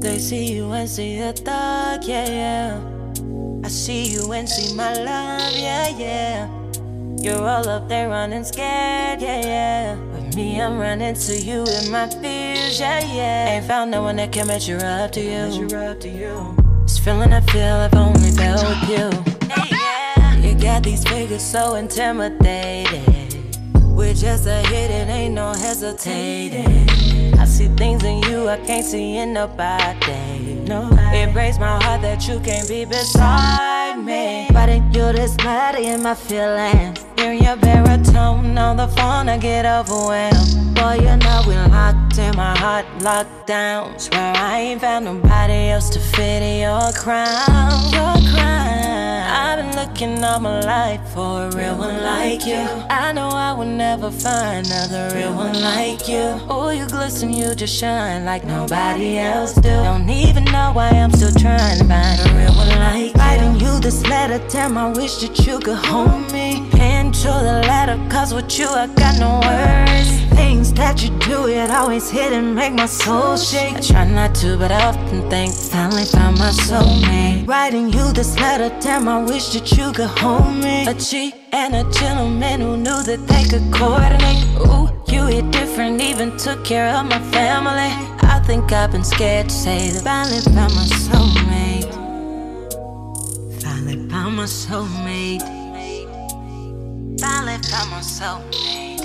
They 0.00 0.18
see 0.20 0.52
you 0.54 0.70
and 0.70 0.88
see 0.88 1.18
a 1.18 1.32
thug, 1.32 2.04
yeah, 2.04 2.28
yeah. 2.28 2.80
I 3.64 3.68
see 3.68 4.06
you 4.06 4.32
and 4.32 4.48
see 4.48 4.72
my 4.74 4.92
love, 4.94 5.56
yeah, 5.56 5.88
yeah. 5.88 6.48
You're 7.20 7.42
all 7.42 7.68
up 7.68 7.88
there 7.88 8.08
running 8.08 8.44
scared, 8.44 9.20
yeah, 9.20 9.40
yeah. 9.44 9.96
With 9.96 10.36
me, 10.36 10.60
I'm 10.60 10.78
running 10.78 11.14
to 11.14 11.36
you 11.36 11.64
in 11.64 11.90
my 11.90 12.08
fears, 12.08 12.78
yeah, 12.78 13.00
yeah. 13.12 13.56
Ain't 13.56 13.66
found 13.66 13.90
no 13.90 14.02
one 14.02 14.16
that 14.16 14.30
can 14.30 14.46
to 14.46 14.58
you. 14.60 14.76
Up 14.76 15.10
to 15.12 16.08
you. 16.08 16.56
This 16.82 16.98
feeling 17.00 17.32
I 17.32 17.40
feel 17.40 17.74
I've 17.74 17.94
only 17.94 18.30
felt 18.30 18.62
with 18.68 18.88
you. 18.88 20.48
You 20.48 20.54
got 20.54 20.84
these 20.84 21.02
figures 21.02 21.42
so 21.42 21.74
intimidated. 21.74 23.04
With 23.74 24.20
just 24.20 24.46
a 24.46 24.62
hit, 24.68 24.92
it 24.92 25.08
ain't 25.08 25.34
no 25.34 25.52
hesitating. 25.54 27.07
I 27.38 27.44
see 27.44 27.68
things 27.68 28.02
in 28.04 28.22
you 28.24 28.48
I 28.48 28.58
can't 28.58 28.84
see 28.84 29.16
in 29.16 29.32
nobody. 29.32 30.54
No, 30.66 30.88
it 31.12 31.32
breaks 31.32 31.58
my 31.58 31.82
heart 31.82 32.02
that 32.02 32.26
you 32.28 32.40
can't 32.40 32.68
be 32.68 32.84
beside 32.84 33.96
me. 33.96 34.48
Fighting 34.52 34.84
you 34.92 35.12
this 35.12 35.36
body 35.36 35.86
in 35.86 36.02
my 36.02 36.14
feelings. 36.14 37.07
Hearing 37.18 37.42
your 37.42 37.56
baritone 37.56 38.56
on 38.56 38.76
the 38.76 38.86
phone, 38.86 39.28
I 39.28 39.38
get 39.38 39.66
overwhelmed. 39.66 40.76
Boy, 40.76 40.98
you 41.00 41.16
know 41.16 41.42
we 41.48 41.56
locked 41.56 42.16
in 42.16 42.36
my 42.36 42.56
heart, 42.56 42.86
locked 43.02 43.48
down. 43.48 43.98
Swear 43.98 44.34
I 44.36 44.60
ain't 44.60 44.80
found 44.80 45.06
nobody 45.06 45.70
else 45.70 45.90
to 45.90 45.98
fit 45.98 46.42
in 46.42 46.60
your 46.60 46.92
crown. 46.92 47.90
Your 47.90 48.30
crown. 48.32 49.08
I've 49.30 49.58
been 49.58 49.74
looking 49.74 50.22
all 50.22 50.38
my 50.38 50.60
life 50.60 51.00
for 51.12 51.46
a 51.46 51.50
real 51.56 51.76
one 51.76 52.04
like 52.04 52.46
you. 52.46 52.64
I 52.88 53.12
know 53.12 53.30
I 53.30 53.52
will 53.52 53.66
never 53.66 54.12
find 54.12 54.64
another 54.64 55.10
real 55.16 55.34
one 55.34 55.60
like 55.60 56.08
you. 56.08 56.38
Oh, 56.48 56.70
you 56.70 56.86
glisten, 56.86 57.32
you 57.32 57.52
just 57.56 57.74
shine 57.76 58.24
like 58.24 58.44
nobody 58.44 59.18
else 59.18 59.54
do. 59.54 59.62
Don't 59.62 60.08
even 60.08 60.44
know 60.44 60.70
why 60.72 60.90
I'm 60.90 61.10
still 61.10 61.32
trying 61.32 61.80
to 61.80 61.84
find 61.84 62.20
a 62.20 62.38
real 62.38 62.54
one 62.54 62.68
like 62.68 63.12
you. 63.14 63.20
Writing 63.20 63.58
you 63.58 63.80
this 63.80 64.06
letter, 64.06 64.40
damn, 64.48 64.78
I 64.78 64.88
wish 64.90 65.16
that 65.16 65.36
you 65.44 65.58
could 65.58 65.78
hold 65.78 66.32
me. 66.32 66.68
To 67.08 67.24
the 67.24 67.62
letter, 67.66 67.98
cause 68.08 68.32
with 68.32 68.58
you 68.58 68.68
I 68.68 68.86
got 68.86 69.18
no 69.18 69.40
words. 69.40 70.08
Things 70.36 70.72
that 70.74 71.02
you 71.02 71.10
do, 71.18 71.48
it 71.48 71.68
always 71.68 72.08
hit 72.10 72.32
and 72.32 72.54
make 72.54 72.74
my 72.74 72.86
soul 72.86 73.36
shake. 73.36 73.74
I 73.76 73.80
try 73.80 74.04
not 74.04 74.36
to, 74.36 74.56
but 74.56 74.70
I 74.70 74.84
often 74.84 75.28
think 75.28 75.52
finally 75.52 76.04
found 76.04 76.38
my 76.38 76.50
soulmate. 76.50 77.48
Writing 77.48 77.92
you 77.92 78.12
this 78.12 78.38
letter, 78.38 78.68
damn, 78.80 79.08
I 79.08 79.20
wish 79.24 79.48
that 79.54 79.72
you 79.72 79.90
could 79.92 80.10
hold 80.20 80.54
me. 80.62 80.86
A 80.86 80.94
cheat 80.94 81.34
and 81.50 81.74
a 81.74 81.90
gentleman 81.90 82.60
who 82.60 82.76
knew 82.76 83.02
that 83.02 83.26
they 83.26 83.44
could 83.48 83.72
coordinate. 83.72 84.44
Ooh, 84.68 84.88
you 85.12 85.26
hit 85.26 85.50
different, 85.50 86.00
even 86.00 86.36
took 86.36 86.64
care 86.64 86.88
of 86.94 87.06
my 87.06 87.20
family. 87.32 87.90
I 88.28 88.38
think 88.46 88.70
I've 88.70 88.92
been 88.92 89.02
scared 89.02 89.48
to 89.48 89.54
say 89.54 89.90
that 89.90 90.04
finally 90.04 90.40
found 90.42 90.72
my 90.76 90.86
soulmate. 91.08 91.90
Finally 93.60 94.08
found 94.08 94.36
my 94.36 94.44
soulmate. 94.44 95.57
Finally 97.58 97.70
found 97.70 97.90
my 97.90 98.00
soulmate. 98.00 99.02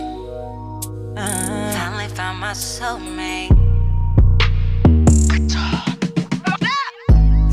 Uh, 1.17 1.73
finally 1.73 2.07
found 2.09 2.39
my 2.39 2.51
soulmate. 2.51 3.49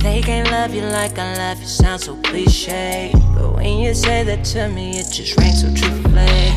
They 0.02 0.20
can't 0.20 0.50
love 0.50 0.74
you 0.74 0.82
like 0.82 1.18
I 1.18 1.36
love 1.36 1.60
you, 1.60 1.66
sounds 1.66 2.04
so 2.04 2.16
cliche. 2.16 3.12
But 3.34 3.54
when 3.54 3.78
you 3.78 3.94
say 3.94 4.24
that 4.24 4.44
to 4.46 4.68
me, 4.68 4.98
it 4.98 5.10
just 5.10 5.38
rings 5.38 5.62
so 5.62 5.74
truthfully. 5.74 6.50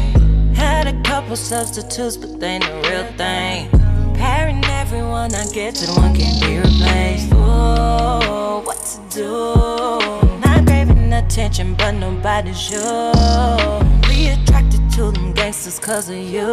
Had 0.55 0.87
a 0.87 1.01
couple 1.03 1.37
substitutes, 1.37 2.17
but 2.17 2.39
they 2.39 2.55
ain't 2.55 2.65
the 2.65 2.89
real 2.89 3.05
thing. 3.17 3.69
Comparing 3.69 4.63
everyone 4.65 5.33
I 5.33 5.45
get 5.53 5.75
to 5.75 5.85
the 5.85 5.93
one 5.93 6.15
can't 6.15 6.41
be 6.41 6.57
replaced. 6.57 7.31
Ooh, 7.33 8.65
what 8.65 8.77
to 8.77 9.15
do? 9.15 10.39
Not 10.39 10.65
craving 10.65 11.13
attention 11.13 11.23
attention, 11.23 11.75
but 11.75 11.91
nobody's 11.91 12.59
sure. 12.59 14.02
We 14.23 14.29
attracted 14.29 14.89
to 14.91 15.11
them 15.11 15.33
gangsters 15.33 15.79
cause 15.79 16.07
of 16.07 16.15
you. 16.15 16.47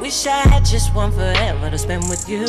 Wish 0.00 0.26
I 0.26 0.42
had 0.46 0.64
just 0.64 0.94
one 0.94 1.10
forever 1.10 1.70
to 1.70 1.76
spend 1.76 2.08
with 2.08 2.28
you. 2.28 2.46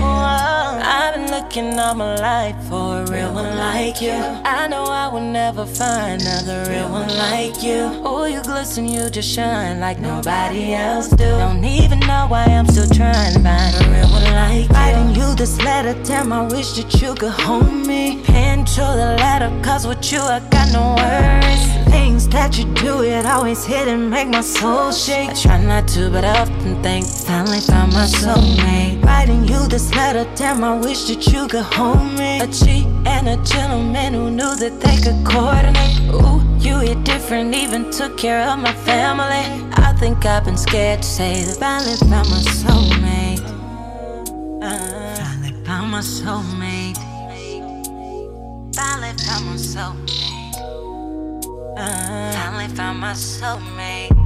I've 0.00 1.14
been 1.14 1.30
looking 1.30 1.78
all 1.78 1.94
my 1.94 2.14
life 2.14 2.56
for 2.70 3.02
a 3.02 3.06
real 3.10 3.34
one 3.34 3.54
like 3.58 4.00
you. 4.00 4.12
I 4.12 4.66
know 4.68 4.84
I 4.84 5.08
will 5.08 5.20
never 5.20 5.66
find 5.66 6.22
another 6.22 6.64
real 6.70 6.88
one 6.88 7.14
like 7.18 7.62
you. 7.62 8.00
Oh, 8.02 8.24
you 8.24 8.42
glisten, 8.42 8.88
you 8.88 9.10
just 9.10 9.28
shine 9.28 9.78
like 9.78 9.98
nobody 9.98 10.72
else 10.72 11.08
do. 11.08 11.24
Don't 11.26 11.62
even 11.62 12.00
know 12.00 12.24
why 12.30 12.44
I'm 12.44 12.66
still 12.66 12.88
trying 12.88 13.34
to 13.34 13.40
find 13.40 13.76
a 13.76 13.90
real 13.90 14.08
one 14.08 14.24
like 14.32 14.70
you. 14.70 14.74
Writing 14.74 15.14
you 15.14 15.34
this 15.34 15.60
letter, 15.60 15.92
damn, 16.04 16.32
I 16.32 16.46
wish 16.46 16.72
that 16.78 17.02
you 17.02 17.14
could 17.14 17.32
hold 17.32 17.86
me. 17.86 18.22
Pen 18.24 18.64
to 18.64 18.80
the 18.80 19.16
letter, 19.18 19.52
cause 19.62 19.86
with 19.86 20.10
you 20.10 20.20
I 20.20 20.40
got 20.48 20.72
no 20.72 20.94
worries. 20.96 21.85
Things 21.96 22.28
that 22.28 22.58
you 22.58 22.66
do, 22.74 23.02
it 23.02 23.24
always 23.24 23.64
hit 23.64 23.88
and 23.88 24.10
make 24.10 24.28
my 24.28 24.42
soul 24.42 24.92
shake. 24.92 25.30
I 25.30 25.34
try 25.34 25.64
not 25.64 25.88
to, 25.94 26.10
but 26.10 26.24
I 26.24 26.42
often 26.42 26.82
think, 26.82 27.06
finally 27.06 27.60
found 27.60 27.94
my 27.94 28.04
soulmate. 28.04 29.02
Writing 29.02 29.48
you 29.48 29.66
this 29.66 29.94
letter, 29.94 30.26
damn, 30.36 30.62
I 30.62 30.76
wish 30.76 31.04
that 31.08 31.26
you 31.32 31.48
could 31.48 31.64
hold 31.64 32.04
me. 32.18 32.40
A 32.40 32.48
cheat 32.48 32.86
and 33.06 33.26
a 33.28 33.38
gentleman 33.42 34.12
who 34.12 34.30
knew 34.30 34.54
that 34.56 34.78
they 34.84 34.96
could 35.04 35.20
coordinate. 35.24 35.96
Ooh, 36.12 36.42
you 36.58 36.80
hit 36.80 37.02
different, 37.04 37.54
even 37.54 37.90
took 37.90 38.18
care 38.18 38.42
of 38.42 38.58
my 38.58 38.74
family. 38.90 39.44
I 39.88 39.94
think 39.98 40.26
I've 40.26 40.44
been 40.44 40.58
scared 40.58 41.00
to 41.00 41.08
say 41.08 41.44
that 41.44 41.56
finally 41.56 41.96
found 42.10 42.28
my 42.28 42.42
soulmate. 42.60 43.44
Uh, 44.62 45.16
finally 45.16 45.64
found 45.64 45.90
my 45.90 46.00
soulmate. 46.00 46.98
Finally 48.76 49.12
found 49.24 49.46
my 49.46 49.56
soulmate. 49.56 50.35
Finally 51.76 52.68
found 52.68 53.00
my 53.00 53.12
soulmate. 53.12 54.25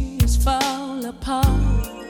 see 0.00 0.26
fall 0.42 1.04
apart. 1.04 2.09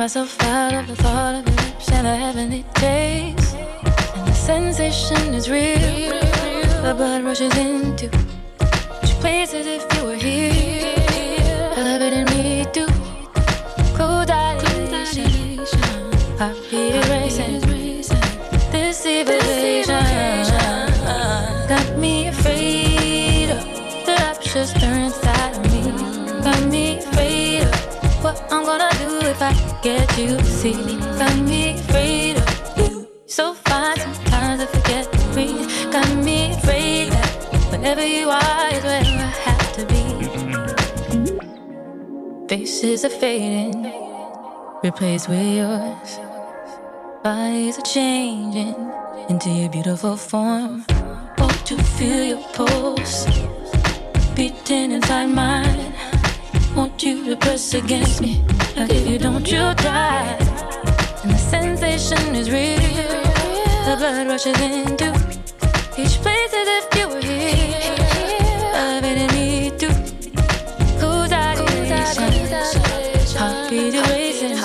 myself 0.00 0.42
out 0.44 0.72
of 0.72 0.86
the 0.86 0.96
thought 0.96 1.34
of 1.34 1.46
your 1.46 1.56
lips 1.56 1.90
and 1.92 2.06
the 2.06 2.16
heavenly 2.16 2.64
taste. 2.72 3.54
And 3.54 4.26
the 4.26 4.32
sensation 4.32 5.34
is 5.34 5.50
real. 5.50 6.08
The 6.80 6.94
blood 6.96 7.22
rushes 7.22 7.54
into 7.58 8.08
two 8.08 9.14
places 9.20 9.66
if 9.66 9.94
you 9.94 10.04
were 10.04 10.14
here. 10.14 10.99
see 30.60 30.72
Got 31.20 31.36
me 31.48 31.72
afraid 31.72 32.36
of 32.36 32.78
you. 32.78 33.08
So 33.26 33.54
fine, 33.54 33.96
sometimes 33.98 34.60
I 34.60 34.66
forget 34.66 35.10
the 35.10 35.18
breathe 35.32 35.66
Got 35.90 36.08
me 36.28 36.52
afraid 36.52 37.12
that 37.12 37.30
wherever 37.70 38.06
you 38.06 38.28
are 38.28 38.68
is 38.76 38.84
where 38.84 39.00
I 39.00 39.32
have 39.46 39.66
to 39.76 39.82
be. 39.92 40.04
Faces 42.48 43.04
are 43.04 43.16
fading 43.22 43.92
Replaced 44.82 45.28
with 45.30 45.48
yours. 45.60 46.10
Bodies 47.24 47.78
are 47.78 47.88
changing 47.96 48.74
Into 49.30 49.48
your 49.50 49.70
beautiful 49.70 50.16
form. 50.16 50.84
Oh, 51.38 51.62
to 51.68 51.74
feel 51.96 52.22
your 52.32 52.42
pulse 52.52 53.24
Beating 54.34 54.92
inside 54.92 55.30
mine. 55.30 55.94
Want 56.76 57.02
you 57.02 57.24
to 57.30 57.36
press 57.36 57.74
against 57.74 58.20
me. 58.20 58.44
Look 58.76 58.92
you, 58.92 59.18
don't 59.18 59.50
you 59.50 59.74
die. 59.74 60.36
And 61.22 61.32
the 61.32 61.38
sensation 61.38 62.34
is 62.34 62.50
real. 62.50 62.78
The 63.84 63.96
blood 63.98 64.26
rushes 64.28 64.58
into 64.60 65.10
each 65.98 66.16
place 66.22 66.52
as 66.60 66.68
if 66.78 66.86
you 66.96 67.08
were 67.08 67.20
here. 67.20 67.94
Love 68.72 69.04
it 69.04 69.18
and 69.18 69.32
need 69.34 69.78
to. 69.80 69.88
Who's 71.00 71.32
out 71.32 71.58
of 71.58 71.66
relation? 71.74 72.32
Heartbeat 73.36 73.94
erasing. 73.94 74.56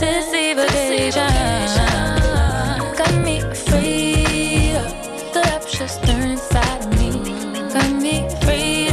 This 0.00 0.32
evocation 0.32 1.28
got 2.96 3.14
me 3.24 3.40
free. 3.66 4.74
of 4.76 5.32
the 5.34 5.40
rapture 5.44 5.88
stirring 5.88 6.32
inside 6.32 6.84
of 6.84 6.98
me. 6.98 7.10
Got 7.72 7.90
me 8.02 8.28
free. 8.42 8.90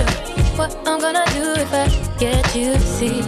what 0.58 0.76
I'm 0.86 1.00
gonna 1.00 1.26
do 1.34 1.54
if 1.62 1.74
I 1.74 1.88
get 2.20 2.56
you 2.56 2.74
to 2.74 2.80
see. 2.80 3.23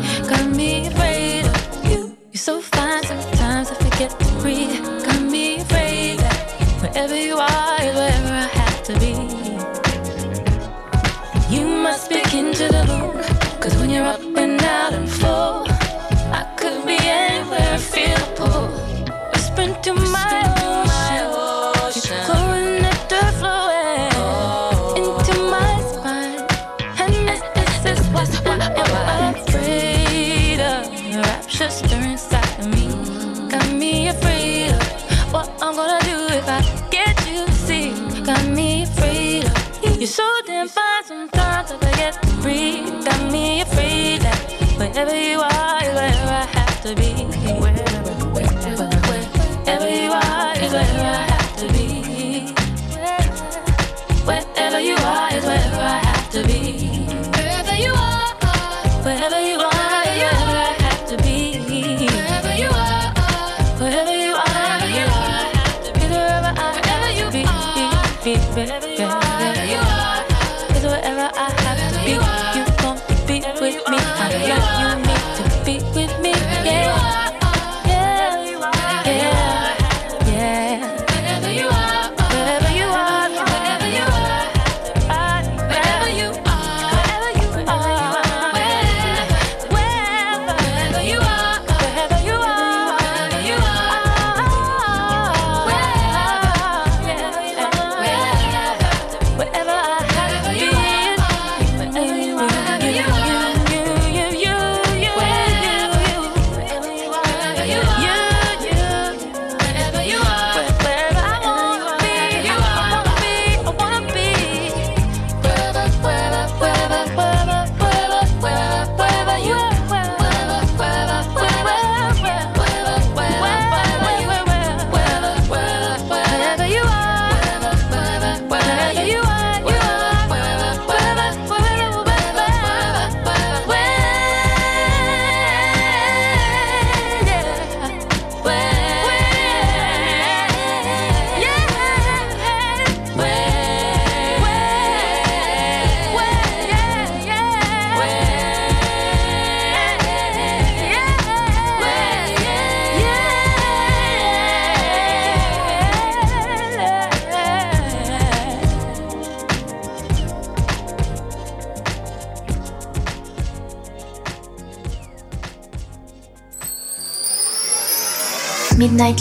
yeah. 68.84 69.95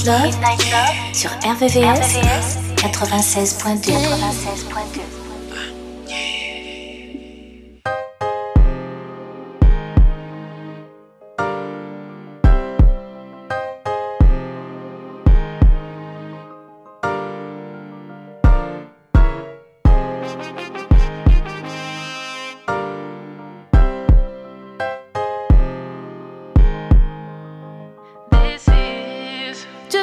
Love, 0.05 0.35
sur 1.15 1.31
RVVS, 1.31 2.59
96.2. 2.77 4.74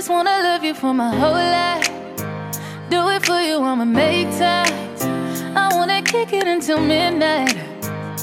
just 0.02 0.10
wanna 0.10 0.42
love 0.42 0.64
you 0.64 0.74
for 0.74 0.96
my 0.96 1.16
whole 1.16 1.44
life. 1.60 1.88
Do 2.90 3.08
it 3.10 3.24
for 3.24 3.40
you, 3.40 3.60
I'ma 3.62 3.86
make 3.86 4.32
time. 4.36 4.74
I 5.56 5.70
wanna 5.76 6.02
kick 6.02 6.34
it 6.34 6.48
until 6.48 6.80
midnight, 6.80 7.56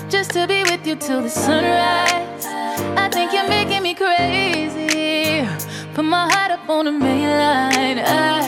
just 0.09 0.33
to 0.33 0.49
be 0.49 0.64
with 0.64 0.85
you 0.85 0.97
till 0.97 1.22
the 1.22 1.31
sunrise. 1.31 2.45
I 3.05 3.09
think 3.12 3.33
you're 3.33 3.49
making 3.49 3.85
me 3.85 3.95
crazy. 3.95 5.47
Put 5.95 6.05
my 6.05 6.29
heart 6.33 6.51
up 6.51 6.68
on 6.68 6.87
the 6.87 6.91
main 6.91 7.31
line. 7.43 8.01
I 8.01 8.47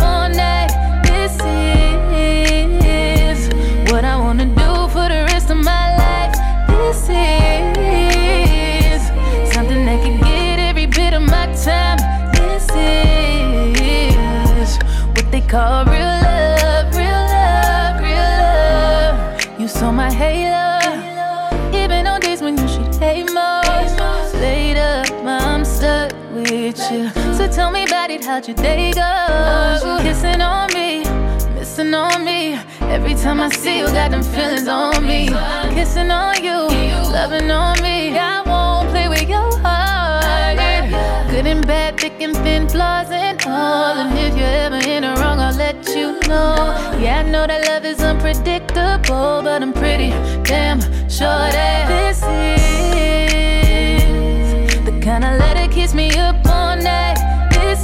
what 15.51 15.85
they 15.85 15.85
call 15.85 15.85
real 15.85 15.99
love, 15.99 16.95
real 16.95 17.11
love, 17.11 18.01
real 18.01 18.37
love. 18.41 19.59
You 19.59 19.67
saw 19.67 19.91
my 19.91 20.11
halo, 20.11 20.79
even 21.75 22.07
on 22.07 22.19
days 22.21 22.41
when 22.41 22.57
you 22.57 22.67
should 22.67 22.95
hate. 22.95 23.29
Laid 24.41 24.77
up, 24.77 25.07
I'm 25.23 25.63
stuck 25.63 26.13
with 26.33 26.79
you. 26.91 27.09
So 27.35 27.47
tell 27.47 27.69
me 27.71 27.83
about 27.85 28.09
it, 28.09 28.23
how'd 28.25 28.47
your 28.47 28.57
day 28.57 28.91
go? 28.91 29.99
Kissing 30.01 30.41
on 30.41 30.73
me, 30.73 31.03
missing 31.53 31.93
on 31.93 32.25
me. 32.25 32.59
Every 32.81 33.13
time 33.13 33.39
I 33.39 33.49
see 33.49 33.79
you, 33.79 33.85
got 33.85 34.11
them 34.11 34.23
feelings 34.23 34.67
on 34.67 35.05
me. 35.05 35.27
Kissing 35.75 36.09
on 36.11 36.43
you, 36.43 36.57
loving 37.11 37.51
on 37.51 37.81
me. 37.83 38.17
I 38.17 38.41
won't 38.41 38.89
play 38.89 39.07
with 39.07 39.29
your 39.29 39.57
heart. 39.59 40.57
Good 41.29 41.45
and 41.45 41.65
bad, 41.65 41.99
thick 41.99 42.19
and 42.19 42.35
thin, 42.37 42.67
flaws 42.67 43.11
and 43.11 43.39
all. 43.45 43.93
And 43.97 44.17
if 44.17 44.35
you're 44.35 44.47
ever 44.47 44.81
in 44.89 45.03
the 45.03 45.13
wrong, 45.21 45.30
let 45.61 45.79
you 45.95 46.07
know. 46.29 46.55
Yeah, 47.03 47.21
I 47.21 47.23
know 47.33 47.45
that 47.45 47.61
love 47.69 47.85
is 47.85 48.01
unpredictable, 48.01 49.41
but 49.45 49.59
I'm 49.65 49.73
pretty 49.73 50.11
damn 50.51 50.79
sure 51.17 51.45
that 51.57 51.81
this 51.93 52.19
is 52.73 53.23
the 54.87 54.93
kind 55.05 55.23
of 55.23 55.33
that 55.41 55.55
keeps 55.71 55.93
me 55.93 56.07
up 56.27 56.37
all 56.57 56.75
night. 56.75 57.17
This 57.57 57.81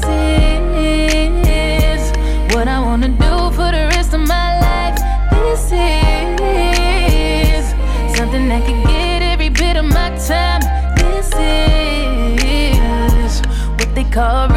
is 0.83 2.01
what 2.53 2.67
I 2.67 2.79
wanna 2.87 3.11
do 3.25 3.33
for 3.57 3.69
the 3.77 3.83
rest 3.93 4.11
of 4.17 4.23
my 4.35 4.49
life. 4.67 4.97
This 5.37 5.63
is 5.71 7.63
something 8.17 8.45
that 8.51 8.61
can 8.67 8.79
get 8.93 9.19
every 9.33 9.51
bit 9.61 9.75
of 9.81 9.85
my 9.97 10.09
time. 10.29 10.61
This 11.01 11.29
is 12.57 13.31
what 13.77 13.89
they 13.95 14.07
call 14.17 14.47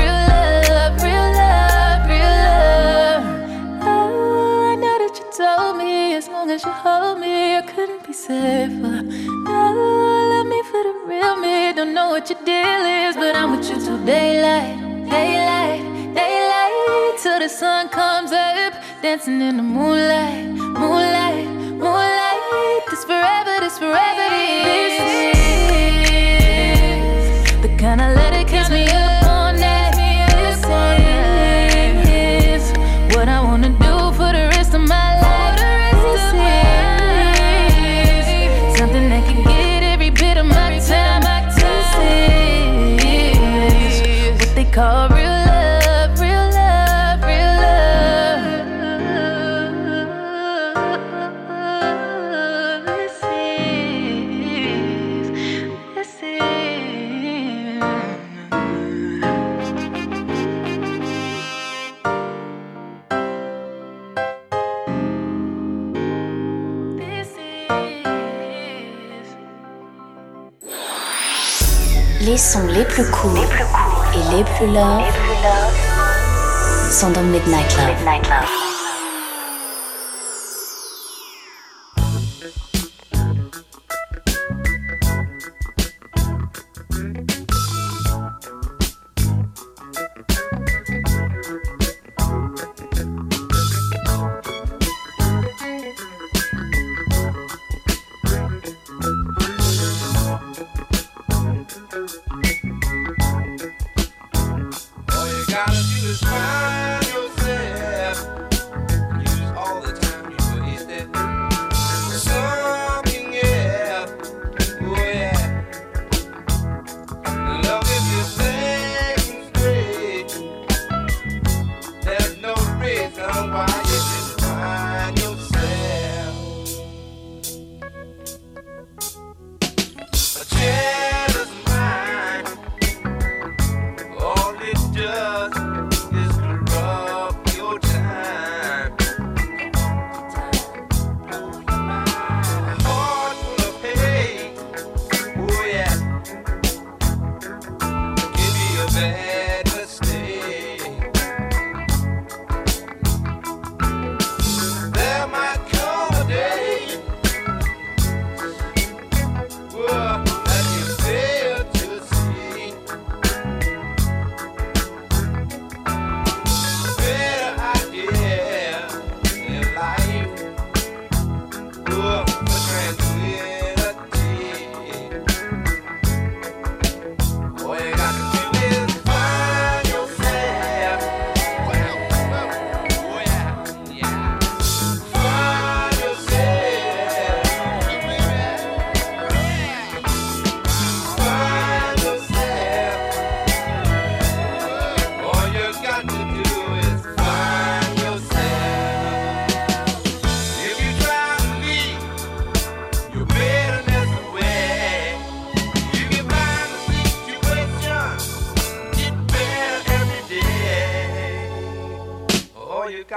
safer. 8.31 9.03
Oh, 9.47 10.31
love 10.31 10.47
me 10.53 10.61
for 10.70 10.83
the 10.89 10.95
real 11.11 11.37
me. 11.45 11.72
Don't 11.72 11.95
know 11.95 12.11
what 12.11 12.31
your 12.31 12.41
deal 12.45 12.83
is, 13.01 13.16
but 13.16 13.35
I'm 13.35 13.51
with 13.57 13.68
you 13.70 13.78
till 13.85 13.99
daylight, 14.05 14.76
daylight, 15.11 15.83
daylight, 16.20 17.18
till 17.22 17.39
the 17.41 17.49
sun 17.49 17.89
comes 17.89 18.31
up, 18.33 18.72
dancing 19.03 19.41
in 19.49 19.57
the 19.57 19.66
moonlight, 19.76 20.47
moonlight, 20.83 21.49
moonlight. 21.85 22.83
This 22.91 23.05
forever, 23.05 23.55
this 23.64 23.78
forever, 23.78 24.26
is 24.35 25.39
les 72.59 72.84
plus 72.84 73.09
courts 73.11 73.36
et 74.12 74.36
les 74.36 74.42
plus 74.42 74.66
love 74.66 75.05
sont 76.90 77.11
dans 77.11 77.22
Midnight 77.22 77.76
Love. 77.76 78.40
All 78.42 78.59
you 78.59 78.70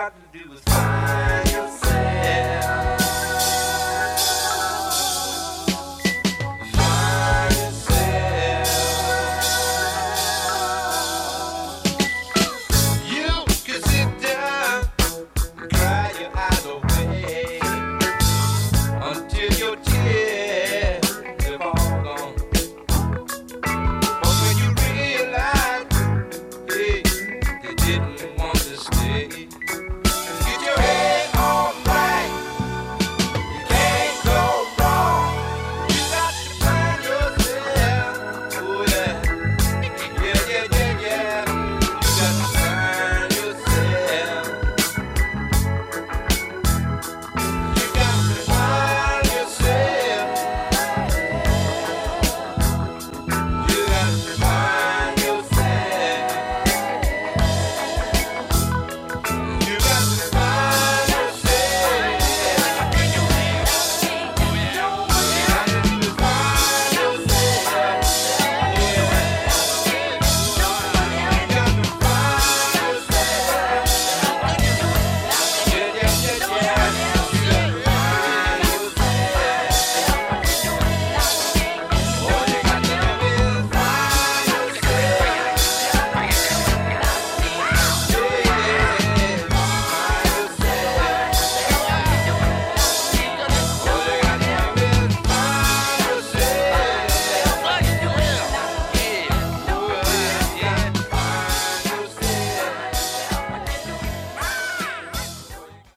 got 0.04 0.14
to 0.34 0.38
do 0.38 0.52
is 0.52 0.60
find 0.60 1.48
yourself. 1.50 1.83